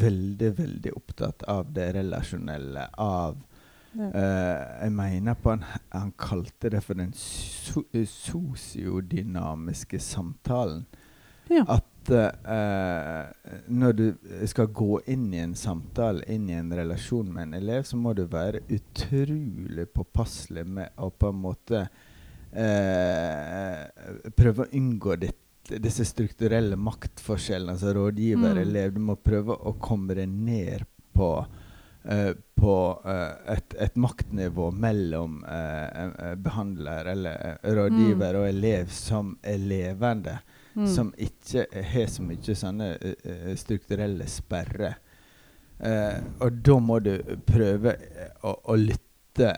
[0.00, 3.40] veldig, veldig opptatt av det relasjonelle, av
[3.92, 4.06] Ja.
[4.14, 10.86] eh, Jeg mener på han, han kalte det for den so sosiodynamiske samtalen.
[11.50, 11.64] Ja.
[12.10, 14.06] At eh, når du
[14.50, 18.14] skal gå inn i en samtale, inn i en relasjon med en elev, så må
[18.18, 21.84] du være utrolig påpasselig med å på en måte
[22.50, 23.86] eh,
[24.34, 25.38] prøve å unngå ditt,
[25.70, 28.94] disse strukturelle maktforskjellene, altså rådgiver-elev.
[28.96, 31.34] Du må prøve å komme deg ned på
[32.00, 39.34] Uh, på uh, et, et maktnivå mellom eh, behandler eller rådgiver rådgiver og elev som
[39.44, 40.38] er levende
[40.74, 40.86] Mm.
[40.86, 44.98] som ikke har så mye sånne eh, eh, strukturelle sperrer.
[45.80, 47.14] Uh, og da må du
[47.48, 49.54] prøve eh, å, å lytte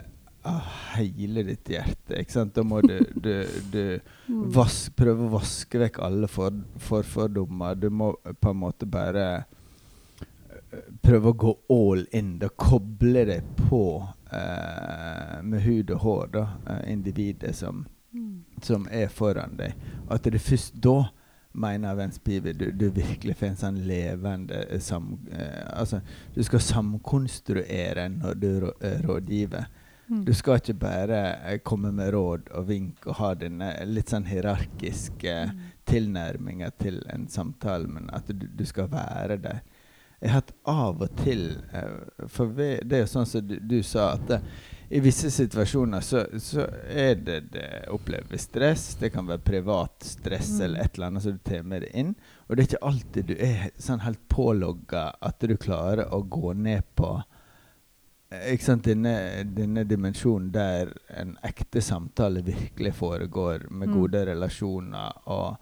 [0.46, 0.60] av
[0.94, 2.20] hele ditt hjerte.
[2.20, 2.54] Ikke sant?
[2.54, 3.32] Da må du, du,
[3.72, 3.82] du
[4.56, 7.74] vask, prøve å vaske vekk alle for, forfordommer.
[7.74, 12.36] Du må på en måte bare eh, prøve å gå all in.
[12.42, 13.82] Da koble deg på
[14.30, 18.44] eh, med hud og hår, da, eh, individet som Mm.
[18.60, 19.72] som er foran deg.
[20.12, 20.98] At det er først da,
[21.52, 25.14] mener Vence Pivi, du, du virkelig får en sånn levende eh, sam...
[25.32, 26.00] Eh, altså,
[26.34, 29.66] du skal samkonstruere når du rå, eh, rådgiver.
[30.08, 30.24] Mm.
[30.24, 34.28] Du skal ikke bare eh, komme med råd og vink og ha denne litt sånn
[34.28, 35.60] hierarkiske Mm.
[35.88, 39.62] tilnærminga til en samtale, men at du, du skal være der.
[40.22, 41.56] Jeg har hatt av og til
[42.30, 44.36] For det er jo sånn som du, du sa, at
[44.92, 48.90] i visse situasjoner så, så er det, det opplever stress.
[49.00, 50.64] Det kan være privat stress Mm.
[50.66, 52.10] eller et eller annet som du tar med deg inn.
[52.48, 56.52] Og det er ikke alltid du er sånn helt pålogga at du klarer å gå
[56.54, 57.14] ned på
[58.32, 63.96] ikke sant, denne, denne dimensjonen der en ekte samtale virkelig foregår, med Mm.
[63.98, 65.56] gode relasjoner og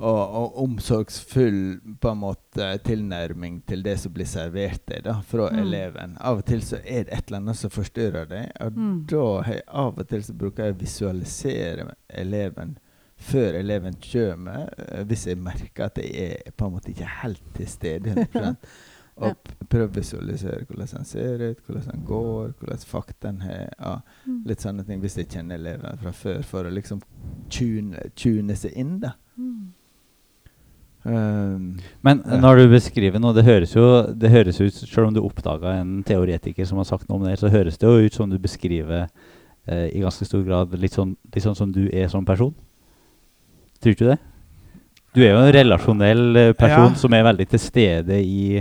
[0.00, 5.50] og, og omsorgsfull på en måte tilnærming til det som blir servert deg da, fra
[5.52, 5.58] Mm.
[5.62, 6.16] eleven.
[6.20, 9.06] Av og til så er det et eller annet som forstyrrer deg, og Mm.
[9.06, 12.78] da jeg av og til så bruker jeg å visualisere eleven
[13.20, 16.14] før eleven kommer, eh, hvis jeg merker at jeg
[16.46, 18.16] er på en måte ikke helt til stede
[19.20, 19.36] Og
[19.68, 24.38] prøve å visualisere hvordan han ser ut, hvordan han går, hvordan faktaen har ja, Mm.
[24.46, 27.02] Litt sånne ting hvis jeg kjenner eleven fra før, for å liksom
[27.50, 29.10] tune, tune seg inn, da.
[29.36, 29.72] Mm.
[31.02, 35.22] Um, Men når du beskriver noe, det høres jo det høres ut, selv om du
[35.24, 38.28] oppdaga en teoretiker som har sagt noe om det, så høres det jo ut som
[38.28, 39.06] du beskriver
[39.66, 42.52] eh, i ganske stor grad litt sånn, litt sånn som du er som person.
[43.80, 44.18] Tror du det?
[45.16, 47.00] Du er jo en relasjonell eh, person Ja.
[47.00, 48.60] som er veldig til stede i,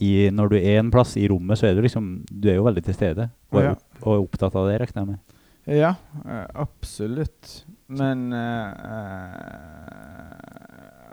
[0.00, 2.64] i Når du er en plass i rommet, så er du liksom Du er jo
[2.64, 5.20] veldig til stede og er, og er opptatt av det, regner jeg med.
[5.68, 5.94] ja,
[6.24, 7.64] eh, absolutt.
[7.88, 10.63] Men uh, eh,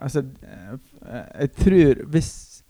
[0.01, 2.63] Altså eh, Jeg tror hvis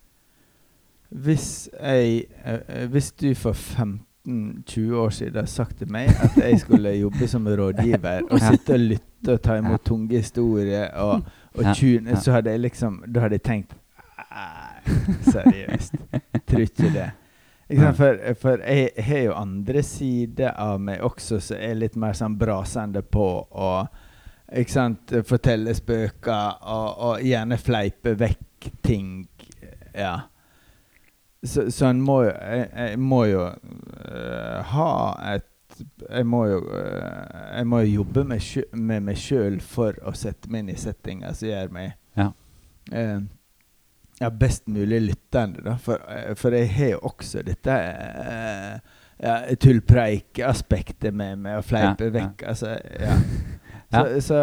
[1.09, 6.59] Hvis jeg eh, Hvis du for 15-20 år siden hadde sagt til meg at jeg
[6.59, 11.21] skulle jobbe som rådgiver og sitte og lytte og ta imot tunge historier og,
[11.57, 13.75] og tune, så hadde jeg liksom Da hadde jeg tenkt
[15.31, 15.95] seriøst.
[16.47, 17.09] Tror ikke det.
[17.69, 17.93] Ikke?
[17.93, 22.35] For, for jeg har jo andre sider av meg også som er litt mer sånn
[22.39, 24.00] brasende på og
[24.51, 29.13] ikke sant, fortelle spøker og, og gjerne fleipe vekk ting.
[29.95, 30.17] Ja.
[31.43, 34.91] Så, så en må jo Jeg, jeg må jo uh, ha
[35.33, 35.47] et
[36.11, 40.13] jeg må jo uh, Jeg må jo jobbe med, sjø, med meg sjøl for å
[40.13, 42.27] sette meg inn i settinger som gjør meg Ja.
[42.93, 43.21] uh,
[44.21, 45.63] ja, best mulig lyttende.
[45.65, 45.79] Da.
[45.81, 46.03] For,
[46.37, 47.77] for jeg har jo også dette
[49.17, 52.13] ja, tullpreik-aspektet med, meg, å fleipe ja.
[52.19, 52.43] vekk.
[52.51, 53.15] Altså, ja.
[53.91, 54.04] Ja.
[54.19, 54.36] Så, så,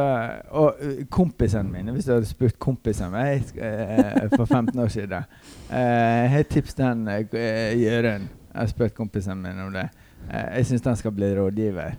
[0.51, 5.23] og uh, kompisene mine, hvis du hadde spurt kompisene mine eh, for 15 år siden
[5.71, 9.87] eh, Jeg har tipset han eh, Jørund Jeg har spurt kompisene mine om det.
[10.29, 11.97] Eh, jeg syns han skal bli rådgiver.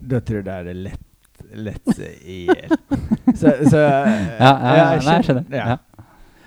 [0.00, 2.76] Da tror jeg det hadde lett, lett seg i hjel.
[3.40, 5.44] Så, så eh, Ja, ja, ja, jeg nei, jeg skjønner.
[5.52, 5.76] Ja.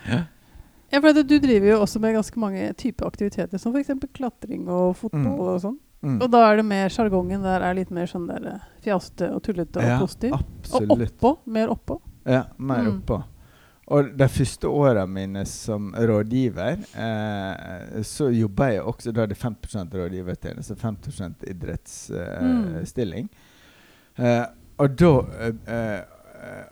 [0.08, 0.22] Ja.
[0.92, 3.94] Ja, for Du driver jo også med ganske mange typer aktiviteter, som f.eks.
[4.12, 5.22] klatring og fotball.
[5.22, 5.40] Mm.
[5.40, 5.78] og sånn.
[6.02, 6.16] Mm.
[6.20, 9.78] Og da er det mer sjargongen der er litt mer sånn der fjaste og tullete
[9.78, 10.32] og Ja, positiv.
[10.34, 11.38] Og oppå.
[11.46, 12.00] Mer oppå.
[12.26, 12.96] Ja, mer Mm.
[13.02, 13.22] oppå.
[13.92, 19.42] Og de første åra mine som rådgiver, eh, så jobba jeg også Da hadde jeg
[19.42, 20.96] 5% rådgivertjeneste, 5
[21.50, 23.28] idrettsstilling.
[24.16, 24.44] Eh,
[24.78, 26.00] og da eh, eh,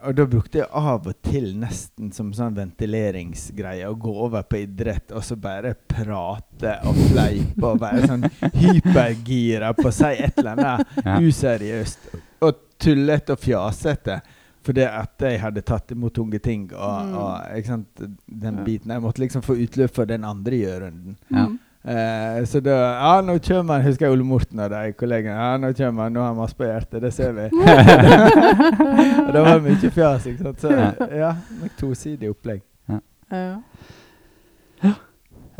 [0.02, 4.58] og da brukte jeg av og til nesten som sånn ventileringsgreie å gå over på
[4.64, 10.38] idrett og så bare prate og fleipe og være sånn hypergira på å si et
[10.42, 11.16] eller annet Ja.
[11.22, 12.10] useriøst
[12.42, 14.20] og tullete og fjasete.
[14.64, 16.66] Fordi at jeg hadde tatt imot tunge ting.
[16.76, 17.14] Og, Mm.
[17.16, 21.14] og ikke sant, den biten Jeg måtte liksom få utløp for den andre gjørunden.
[21.32, 21.46] Ja.
[21.90, 25.34] Eh, så da Ja, nå kommer han, husker jeg Ole Morten og de kollegene.
[25.34, 27.00] Ja, nå kommer han, nå har han masse på hjertet.
[27.02, 27.48] Det ser vi.
[29.26, 30.60] og det var mye fjas, ikke sant.
[30.62, 30.90] Så Ja.
[31.24, 32.62] ja, med tosidig opplegg.
[32.90, 33.00] Ja.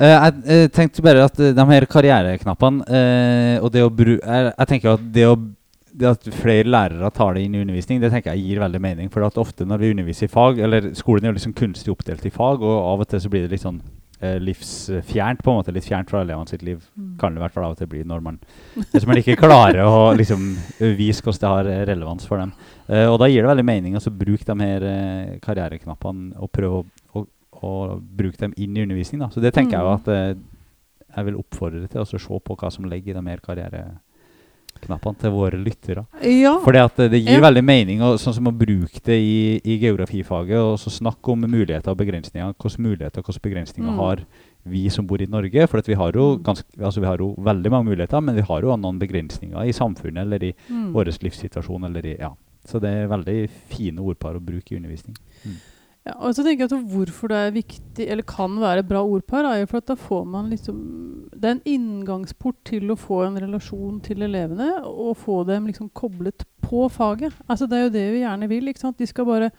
[0.01, 4.15] Eh, jeg jeg tenkte bare at eh, de her karriereknappene uh, og det å bru
[4.17, 5.35] jeg, jeg tenker at det, å,
[5.93, 9.11] det at flere lærere tar det inn i undervisning, det tenker jeg gir veldig mening.
[9.13, 12.25] For at ofte når vi underviser i fag, eller skolen er jo liksom kunstig oppdelt
[12.25, 13.83] i fag, og av og til så blir det litt sånn
[14.21, 15.73] livsfjernt, på en måte.
[15.73, 16.83] Litt fjernt fra elevene sitt liv.
[16.97, 17.15] Mm.
[17.21, 18.39] Kan det i hvert fall av og til bli når man
[18.93, 20.45] Hvis man ikke klarer å liksom
[20.99, 22.53] vise hvordan det har eh, relevans for dem.
[22.89, 26.53] Eh, og da gir det veldig mening å altså, bruke de her eh, karriereknappene og
[26.53, 26.85] prøve å,
[27.17, 27.25] å,
[27.65, 29.25] å bruke dem inn i undervisning.
[29.25, 29.31] Da.
[29.33, 29.95] Så det tenker jeg Mm.
[29.97, 30.37] at eh,
[31.17, 34.07] jeg vil oppfordre til å se på hva som ligger i de her karriereknappene
[34.81, 36.07] til våre lyttere.
[36.23, 36.59] ja.
[36.65, 37.41] Fordi eh, det gir Ja.
[37.41, 41.41] veldig mening og, sånn som å bruke det i, i geografifaget og så snakke om
[41.41, 42.55] muligheter og begrensninger.
[42.59, 43.97] Hvilke muligheter og hvilke begrensninger Mm.
[43.97, 44.17] har
[44.67, 45.67] vi som bor i Norge?
[45.69, 46.43] For vi har Mm.
[46.43, 49.73] ganske, altså vi har jo veldig mange muligheter, men vi har jo noen begrensninger i
[49.73, 50.93] samfunnet eller i Mm.
[50.93, 51.85] vår livssituasjon.
[51.87, 52.31] Eller i, ja.
[52.67, 55.17] Så det er veldig fine ordpar å bruke i undervisning.
[56.07, 59.45] Ja, og så tenker jeg at Hvorfor det er viktig, eller kan være bra ordpar,
[59.45, 63.23] er jo for at da får man liksom Det er en inngangsport til å få
[63.27, 67.33] en relasjon til elevene, og få dem liksom koblet på faget.
[67.49, 68.69] Altså Det er jo det vi gjerne vil.
[68.69, 68.99] ikke sant?
[68.99, 69.51] De skal bare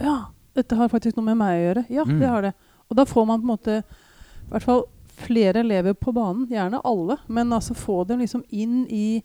[0.00, 0.18] Ja,
[0.54, 1.84] dette har faktisk noe med meg å gjøre.
[1.90, 2.18] Ja, Mm.
[2.20, 2.54] det har det.
[2.90, 4.84] Og da får man på en måte i hvert fall
[5.16, 6.46] flere elever på banen.
[6.48, 9.22] Gjerne alle, men altså få dem liksom inn i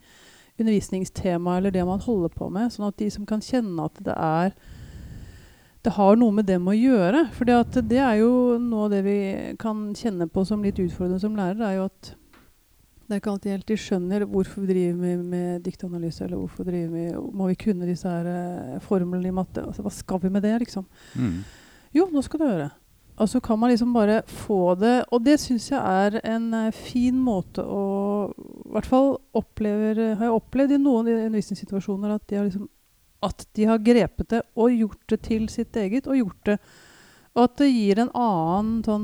[0.59, 4.15] undervisningstemaet eller det man holder på med, sånn at de som kan kjenne at det
[4.17, 4.51] er
[5.87, 7.27] det har noe med dem å gjøre.
[7.35, 9.19] For det er jo noe av det vi
[9.61, 12.15] kan kjenne på som litt utfordrende som lærer, er jo at
[13.07, 16.65] Det er ikke alltid helt de skjønner hvorfor vi driver med, med diktanalyse, eller hvorfor
[16.67, 17.05] driver vi,
[17.39, 19.63] må vi kunne disse her eh, formlene i matte.
[19.63, 20.83] Altså, hva skal vi med det, liksom?
[21.15, 21.37] Mm.
[21.95, 22.67] Jo, nå skal du høre.
[23.23, 26.75] Og så kan man liksom bare få det Og det syns jeg er en eh,
[26.75, 27.79] fin måte å
[28.35, 32.67] I hvert fall opplever, har jeg opplevd i noen undervisningssituasjoner at de har liksom
[33.25, 36.07] at de har grepet det og gjort det til sitt eget.
[36.07, 36.59] Og gjort det
[37.37, 39.03] Og at det gir en annen sånn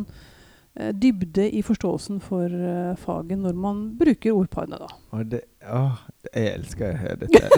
[0.80, 4.90] eh, dybde i forståelsen for uh, faget når man bruker ordparene, da.
[5.70, 6.00] Åh,
[6.32, 7.52] jeg elsker å høre dette.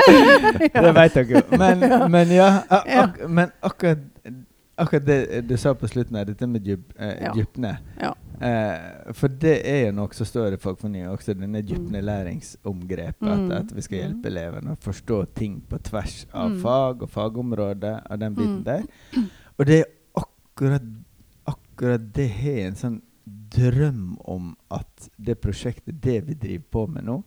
[0.86, 1.42] Det vet dere jo.
[1.60, 4.08] Men, men ja, ak, men akkurat,
[4.78, 7.32] akkurat det du sa på slutten her, dette med dyp, eh, Ja.
[7.32, 8.12] dypne Ja.
[8.40, 13.22] eh, For det er jo noe som står i fagfornying også, denne dypnelæringsomgrepet.
[13.22, 13.50] Mm.
[13.50, 14.04] At, at vi skal Mm.
[14.04, 16.60] hjelpe elevene å forstå ting på tvers av Mm.
[16.62, 18.64] fag og fagområder og den biten Mm.
[18.64, 18.82] der.
[19.58, 19.84] Og det er
[20.16, 20.82] akkurat,
[21.46, 23.00] akkurat det har en sånn
[23.50, 27.22] drøm om at det prosjektet, det vi driver på med nå,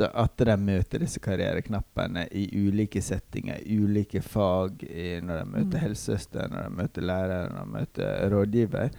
[0.00, 5.82] at, de møter disse karriereknappene i ulike settinger, ulike fag, i, når de møter Mm.
[5.82, 8.90] helsesøster, når de møter lærer, når de møter rådgiver,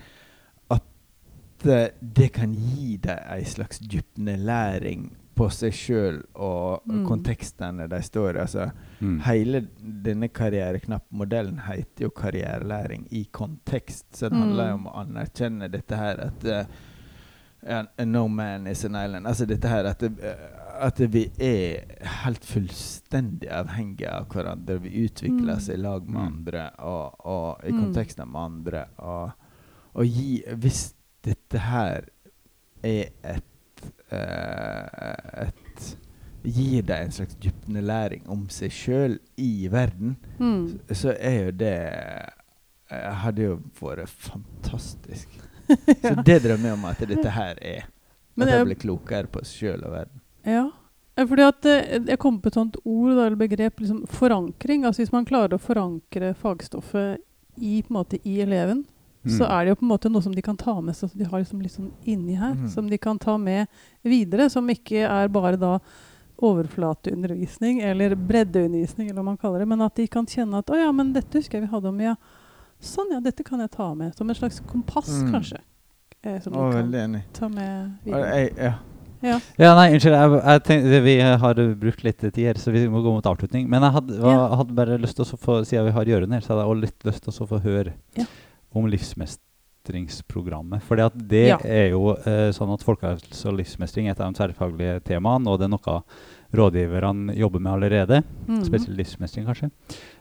[0.72, 7.06] at eh, det kan gi dem ei slags dypnelæring på seg sjøl og Mm.
[7.08, 8.40] kontekstene de står i.
[8.40, 9.20] Altså, Mm.
[9.26, 9.68] Hele
[10.04, 14.06] denne karriereknappmodellen heter jo karrierelæring i kontekst.
[14.16, 14.42] Så det Mm.
[14.42, 16.66] handler jo om å anerkjenne dette her at uh,
[18.06, 19.26] No man is an island.
[19.28, 20.36] Altså dette her at, det, eh,
[20.74, 21.86] at vi er
[22.24, 24.80] helt fullstendig avhengige av hverandre.
[24.82, 25.58] Vi utvikler Mm.
[25.58, 26.28] oss i lag med Mm.
[26.28, 27.80] andre og, og i Mm.
[27.84, 28.86] kontekster med andre.
[28.98, 29.32] Og,
[29.94, 32.06] og gi Hvis dette her
[32.84, 33.44] er et
[34.12, 35.98] uh, et
[36.44, 40.80] Gir deg en slags dypnelæring om seg sjøl i verden, Mm.
[40.90, 42.30] så, så er jo det
[42.92, 45.30] Hadde jo vært fantastisk.
[46.04, 47.86] Så det drømmer jeg om at dette her er.
[48.36, 50.20] Men at jeg blir klokere på seg sjøl og verden.
[50.46, 50.70] Ja.
[51.16, 54.84] Fordi at eh, Jeg kom på et sånt ord eller begrep, liksom forankring.
[54.86, 57.18] Altså Hvis man klarer å forankre fagstoffet
[57.58, 58.86] i, på en måte, i eleven,
[59.26, 59.52] så Mm.
[59.52, 61.10] er det jo på en måte noe som de kan ta med seg.
[61.12, 62.68] som de har liksom sånn inni her, Mm.
[62.70, 63.68] som de kan ta med
[64.04, 64.50] videre.
[64.50, 65.80] Som ikke er bare da
[66.42, 69.68] overflateundervisning eller breddeundervisning, eller hva man kaller det.
[69.68, 72.02] Men at de kan kjenne at 'Å ja, men dette husker jeg vi hadde om',
[72.02, 72.16] ja.
[72.82, 73.20] Sånn, ja.
[73.20, 74.16] Dette kan jeg ta med.
[74.16, 75.32] Som et slags kompass, Mm.
[75.32, 75.58] kanskje.
[76.24, 78.26] Eh, som Å, de kan ta med videre.
[78.36, 78.74] jeg, ja.
[79.24, 79.38] Ja.
[79.58, 80.14] Ja, nei, unnskyld.
[80.20, 83.70] Jeg, jeg tenkte, vi har brukt litt tid her, så vi må gå mot avslutning.
[83.72, 84.56] Men jeg hadde, var, Ja.
[84.60, 86.82] hadde bare lyst til å få, siden vi har Jørund her, så hadde jeg også
[86.84, 88.26] litt lyst til å få høre Ja.
[88.76, 90.82] om livsmestringsprogrammet.
[90.84, 95.00] For det er jo eh, sånn at folkehelse og livsmestring er et av de tverrfaglige
[95.08, 96.04] temaene, og det er noe
[96.54, 98.24] rådgiverne jobber med allerede.
[98.48, 98.64] Mhm.
[98.68, 99.72] Spesielt livsmestring, kanskje.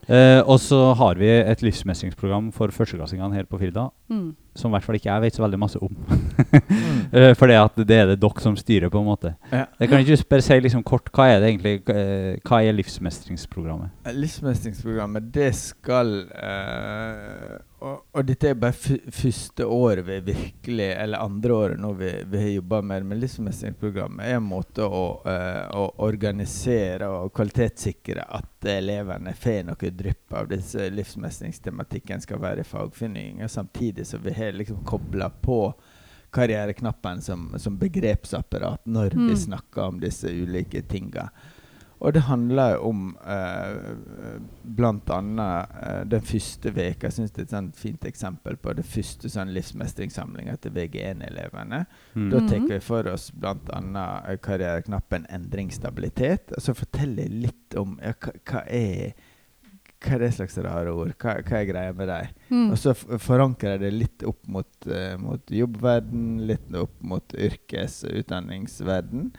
[0.08, 4.34] Eh, og så har vi et livsmestringsprogram for førsteklassingene her på Firda, Mm.
[4.54, 5.96] Som i hvert fall ikke jeg vet så veldig masse om.
[6.08, 6.20] Mm.
[7.12, 9.34] Eh, For det at det er det dere som styrer, på en måte.
[9.50, 9.66] Ja.
[9.80, 13.92] Jeg kan ikke bare si liksom kort, hva er det egentlig, eh, hva er livsmestringsprogrammet?
[14.16, 21.54] Livsmestringsprogrammet, det skal eh, og, og dette er bare første året vi virkelig Eller andre
[21.54, 23.08] året nå vi, vi har jobba med det.
[23.10, 29.90] Men livsmestringsprogrammet er en måte å, eh, å organisere og kvalitetssikre at elevene får noe
[29.98, 33.42] drypp av disse livsmestringstematikken skal være i fagfornying.
[33.50, 35.74] Samtidig som vi har liksom kobla på
[36.32, 39.36] karriereknappen som, som begrepsapparat når vi Mm.
[39.36, 41.28] snakker om disse ulike tinga.
[42.02, 47.44] Og det handler jo om eh, annet eh, den første veka Jeg syns det er
[47.46, 51.84] et sånt fint eksempel på det første sånn livsmestringssamlinga til VG1-elevene.
[52.16, 52.30] Mm.
[52.32, 53.52] Da tar vi for oss bl.a.
[54.26, 56.52] Eh, karriereknappen endringsstabilitet.
[56.56, 59.12] Og så forteller jeg litt om ja, hva, hva er
[60.02, 61.14] hva er det slags rare ord?
[61.20, 62.36] Hva, hva er greia med dem?
[62.50, 62.68] Mm.
[62.74, 68.02] Og så forankrer jeg det litt opp mot, uh, mot jobbverden, litt opp mot yrkes-
[68.08, 69.32] og utdanningsverden.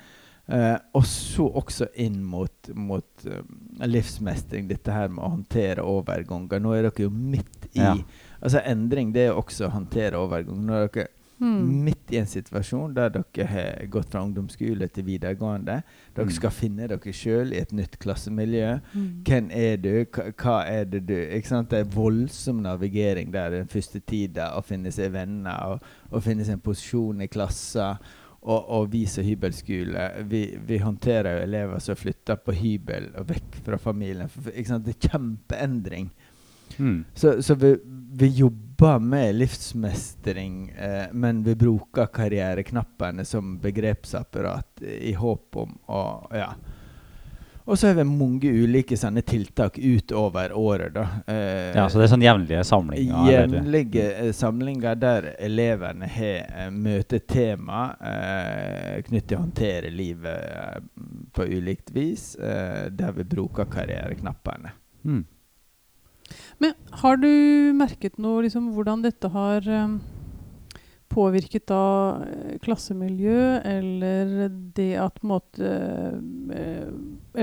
[0.44, 3.52] Uh, og så også inn mot, mot um,
[3.88, 6.60] livsmestring, dette her med å håndtere overganger.
[6.64, 7.96] Nå er dere jo midt i Ja.
[8.44, 10.66] Altså endring, det er jo også å håndtere overgang.
[10.68, 11.08] Nå er dere
[11.40, 11.84] Mm.
[11.84, 15.82] midt i en situasjon der dere har gått fra ungdomsskole til videregående.
[16.16, 16.32] Dere Mm.
[16.32, 18.80] skal finne dere sjøl i et nytt klassemiljø.
[18.94, 19.24] Mm.
[19.26, 20.06] Hvem er du?
[20.06, 21.70] Hva, hva er det du Ikke sant?
[21.70, 24.52] Det er voldsom navigering der den første tida.
[24.58, 25.82] Å finne seg venner og,
[26.12, 27.98] og finne seg en posisjon i klassen.
[28.44, 33.30] Og, og vi som hybelskole, vi, vi håndterer jo elever som flytter på hybel og
[33.30, 34.28] vekk fra familien.
[34.30, 34.86] For, ikke sant?
[34.86, 36.10] Det er kjempeendring.
[36.78, 37.06] Mm.
[37.16, 37.76] Så, så vi,
[38.16, 46.02] vi jobber med livsmestring, eh, men vi bruker karriereknappene som begrepsapparat i håp om å
[46.36, 46.54] ja,
[47.66, 50.94] Og så har vi mange ulike sånne tiltak utover året.
[50.94, 51.06] da.
[51.28, 53.14] Eh, Ja, så det er sånn jevnlige samlinger?
[53.30, 60.44] eller- Jevnlige eh, samlinger der elevene har eh, møtetema eh, knyttet til å håndtere livet
[60.44, 60.82] eh,
[61.32, 64.72] på ulikt vis, eh, der vi bruker karriereknappene.
[65.06, 65.24] Mm.
[66.64, 67.30] Men har du
[67.78, 69.98] merket noe liksom, hvordan dette har um,
[71.14, 71.84] påvirket da
[72.26, 76.90] eh, klassemiljø, eller det at måte eh,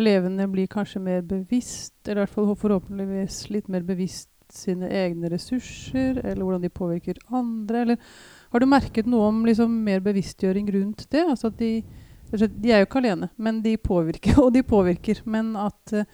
[0.01, 5.30] elevene blir kanskje mer bevisst, eller i hvert fall forhåpentligvis litt mer bevisst sine egne
[5.30, 8.14] ressurser, eller hvordan de påvirker andre, eller
[8.51, 11.22] har du merket noe om liksom, mer bevisstgjøring rundt det?
[11.22, 11.84] Altså at de,
[12.32, 15.22] de er jo ikke alene, men de påvirker, og de påvirker.
[15.30, 16.09] Men at eh,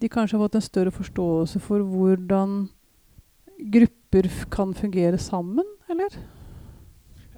[0.00, 2.68] de kanskje har fått en større forståelse for hvordan
[3.72, 6.14] grupper kan fungere sammen, eller?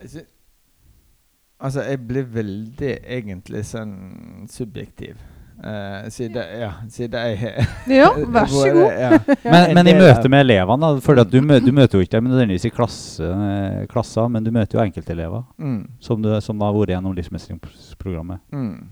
[0.01, 0.21] Altså,
[1.61, 3.95] altså, jeg blir veldig egentlig sånn
[4.53, 5.17] subjektiv.
[5.61, 8.07] Uh, siden, ja, siden jeg har Ja,
[8.37, 8.95] vær så god.
[9.05, 9.11] Ja.
[9.45, 12.31] Men, men i møte med elevene, da, for du, mø, du møter jo ikke dem
[12.31, 15.83] nødvendigvis i klasse, eh, klasser, men du møter jo enkeltelever Mm.
[16.01, 18.41] som, du, som har vært gjennom livsmestringsprogrammet.
[18.57, 18.89] Mm.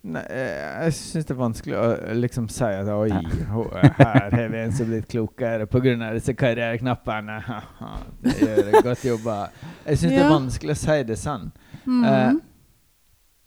[0.00, 4.32] Nei, eh, jeg syns det er vanskelig å eh, liksom si at oi, eh, her
[4.32, 6.12] har vi en som er blitt klokere pga.
[6.16, 7.36] disse karriereknappene.
[8.24, 9.36] det gjør godt jobba.
[9.84, 11.50] Jeg syns det er vanskelig å si det sånn.
[11.84, 12.00] Mm.
[12.08, 12.32] Eh,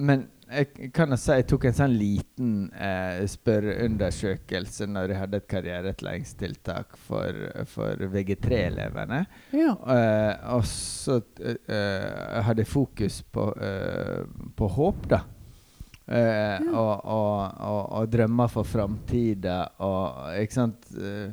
[0.03, 5.39] men jeg kan jo si jeg tok en sånn liten eh, spørreundersøkelse når jeg hadde
[5.39, 7.39] et karriererettleiingstiltak for,
[7.71, 9.23] for VG3-elevene.
[9.57, 9.73] ja.
[9.73, 14.21] Eh, og så eh, hadde jeg fokus på, eh,
[14.53, 15.23] på håp, da.
[16.07, 21.29] Eh, og, og, og, og drømmer for framtida og Ikke sant eh,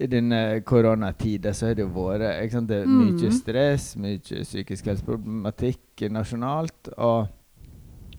[0.00, 3.02] I denne koronatida så har det jo vært det er Mm.
[3.02, 6.88] mye stress, mye psykisk helseproblematikk nasjonalt.
[6.96, 7.28] Og,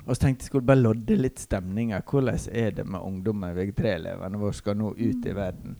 [0.05, 2.03] og så tenkte jeg skulle bare lodde litt stemninga.
[2.05, 5.79] Hvordan er det med ungdommen, VG3-elevene våre skal nå ut i verden?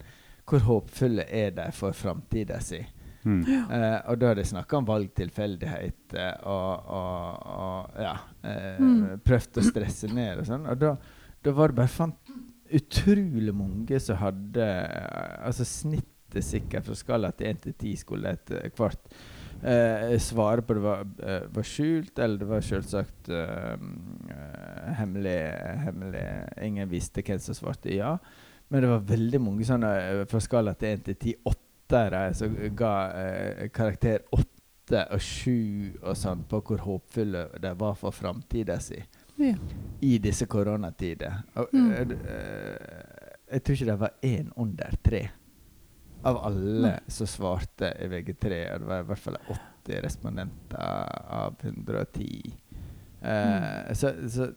[0.49, 2.81] Hvor håpfulle er de for framtida si?
[3.21, 3.41] Mm.
[3.45, 9.19] Eh, og da hadde jeg snakk om valgtilfeldighet eh, og, og, og ja eh, Mm.
[9.25, 10.65] Prøvd å stresse ned og sånn.
[10.69, 10.95] Og da,
[11.45, 12.31] da var det bare fant
[12.71, 18.31] utrolig mange som hadde eh, Altså snittet sikkert fra skala til 1 til 10 skulle
[18.37, 19.01] et kvart
[19.61, 21.01] eh, svare på det var,
[21.51, 23.31] var skjult, eller det var selvsagt
[24.97, 25.39] hemmelig,
[25.83, 26.23] hemmelig
[26.63, 28.15] Ingen visste hvem som svarte ja.
[28.71, 29.91] Men det var veldig mange sånne
[30.31, 31.35] fra skala til 1 til 10
[31.91, 37.95] åttere som ga eh, karakter 8 og 7 og sånn på hvor håpfulle de var
[37.99, 38.97] for framtida si
[39.39, 39.53] ja.
[40.01, 41.43] i disse koronatider.
[41.55, 41.91] Og, Mm.
[41.91, 45.29] eh, eh, jeg tror ikke det var én under tre
[46.23, 48.73] av alle som svarte i VG3.
[48.73, 50.77] Og det var i hvert fall 80 respondenter
[51.27, 52.53] av 110.
[53.21, 54.53] Eh, så, så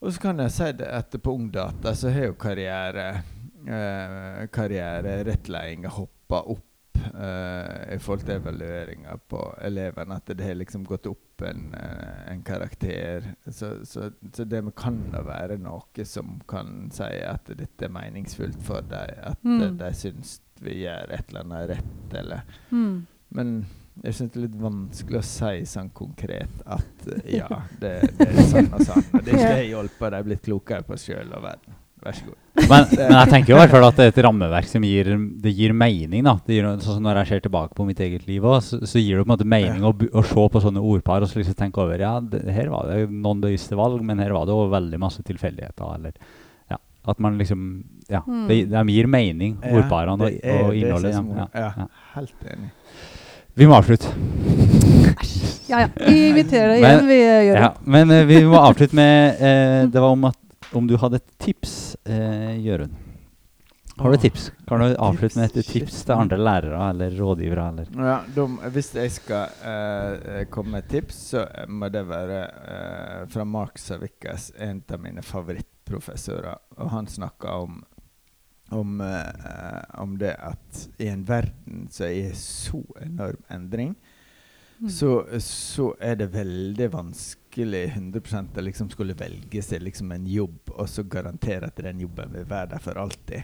[0.00, 3.22] Og så kan jeg si at på Ungdata så har jo karriere
[3.68, 10.16] eh, karriererettledninga hoppa opp eh, i forhold til evalueringa på elevene.
[10.20, 13.30] At det har liksom gått opp en, eh, en karakter.
[13.50, 18.60] Så, så, så det kan da være noe som kan si at dette er meningsfullt
[18.62, 19.14] for dem.
[19.32, 19.62] At Mm.
[19.62, 23.06] eh, de syns vi gjør et eller annet rett, eller Mm.
[23.34, 23.66] Men
[24.04, 27.48] jeg syns det er litt vanskelig å si sånn konkret at eh, ja,
[27.82, 29.04] det, det er sånn og sånn.
[29.18, 31.74] Og det har hjulpet de er blitt klokere på sjøl og verden.
[32.04, 32.34] Vær så god.
[32.68, 35.08] Men, men jeg tenker jo i hvert fall at det er et rammeverk som gir,
[35.42, 36.22] det gir mening.
[36.26, 36.34] da.
[36.46, 39.16] Det gir, sånn Når jeg ser tilbake på mitt eget liv, også, så, så gir
[39.18, 41.80] det på en måte mening å, å se på sånne ordpar og så liksom tenke
[41.82, 45.00] over ja, det, her var det noen bevisste valg, men her var det også veldig
[45.02, 45.96] masse tilfeldigheter.
[45.96, 46.12] eller
[46.70, 46.78] ja,
[47.08, 47.64] At man liksom
[48.12, 48.46] ja, Mm.
[48.50, 51.14] det, De gir mening, Ja, ordparene og, er og innholdet.
[51.16, 51.86] Ja, ja, ja, ja.
[52.18, 52.70] helt enig.
[53.56, 54.10] Vi må avslutte.
[55.70, 55.88] ja, ja.
[56.04, 59.86] Vi inviterer deg Men- igjen, vi gjør Ja, men eh, vi må avslutte med eh,
[59.88, 60.36] Det var om at
[60.72, 62.94] om du hadde et tips, eh, Jørund.
[63.96, 64.48] Har du et tips?
[64.66, 67.68] Kan du avslutte med et tips, til andre lærere eller rådgivere?
[67.68, 67.90] Eller?
[68.08, 73.20] Ja, de, hvis jeg skal eh, komme med et tips, så må det være eh,
[73.30, 76.58] fra Mark Savickas, en av mine favorittprofessorer.
[76.78, 77.84] Og han snakka om
[78.72, 83.94] om, eh, om det at i en verden som er i så enorm endring,
[84.80, 84.88] Mm.
[84.90, 90.70] så, så er det veldig vanskelig 100 å liksom skulle velge seg liksom en jobb
[90.74, 93.42] og så garantere at den jobben vil være der for alltid.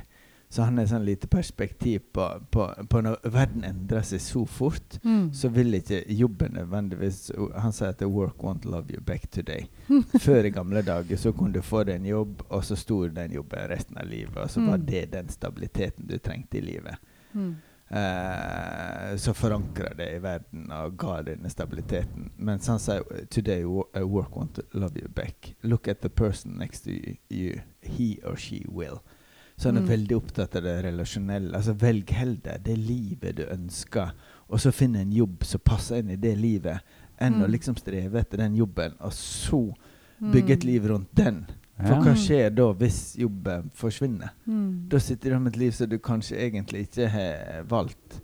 [0.52, 4.98] Så han har sånn lite perspektiv på, på, på når verden endrer seg så fort,
[5.04, 5.28] Mm.
[5.32, 7.30] så vil ikke jobben nødvendigvis
[7.62, 9.68] Han sier at the 'work won't love you back today'.
[10.18, 13.30] Før i gamle dager så kunne du få deg en jobb, og så sto den
[13.32, 14.86] jobben resten av livet, og så var Mm.
[14.86, 16.96] det den stabiliteten du trengte i livet.
[17.34, 17.54] Mm.
[17.90, 22.30] Eh, så forankra det i verden og ga denne stabiliteten.
[22.36, 25.54] Men han sier 'Today uh, work want to love you back'.
[25.62, 26.90] Look at the person next to
[27.30, 27.60] you.
[27.82, 28.98] He or she will.
[29.56, 29.88] Så han er Mm.
[29.88, 31.56] veldig opptatt av det relasjonelle.
[31.56, 34.10] Altså Velg heller det livet du ønsker,
[34.48, 36.80] og så finn en jobb som passer inn i det livet,
[37.20, 37.50] enn å Mm.
[37.50, 39.74] liksom streve etter den jobben, og så
[40.32, 40.66] bygge et Mm.
[40.66, 41.46] liv rundt den.
[41.86, 44.32] For hva skjer da hvis jobben forsvinner?
[44.46, 44.88] Mm.
[44.92, 48.20] Da sitter du med et liv som du kanskje egentlig ikke har valgt.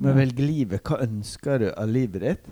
[0.00, 0.16] Men Ja.
[0.24, 0.82] velg livet.
[0.82, 2.46] Hva ønsker du av livet ditt?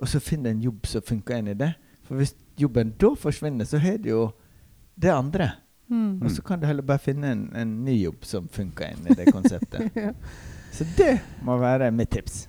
[0.00, 1.74] Og så finn en jobb som funker inn i det.
[2.02, 4.32] For hvis jobben da forsvinner, så har du jo
[4.98, 5.52] det andre.
[5.90, 6.22] Mm.
[6.22, 9.14] Og så kan du heller bare finne en, en ny jobb som funker inn i
[9.14, 9.90] det konseptet.
[9.96, 10.12] Ja.
[10.72, 12.44] Så det må være mitt tips.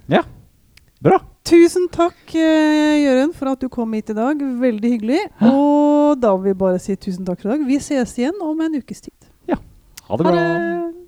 [1.02, 1.18] Bra.
[1.48, 4.38] Tusen takk, eh, Jørund, for at du kom hit i dag.
[4.62, 5.22] Veldig hyggelig.
[5.42, 7.66] Og da vil vi bare si tusen takk for i dag.
[7.68, 9.16] Vi ses igjen om en ukes tid.
[9.50, 10.32] Ha det Ha bra.
[10.36, 11.01] det!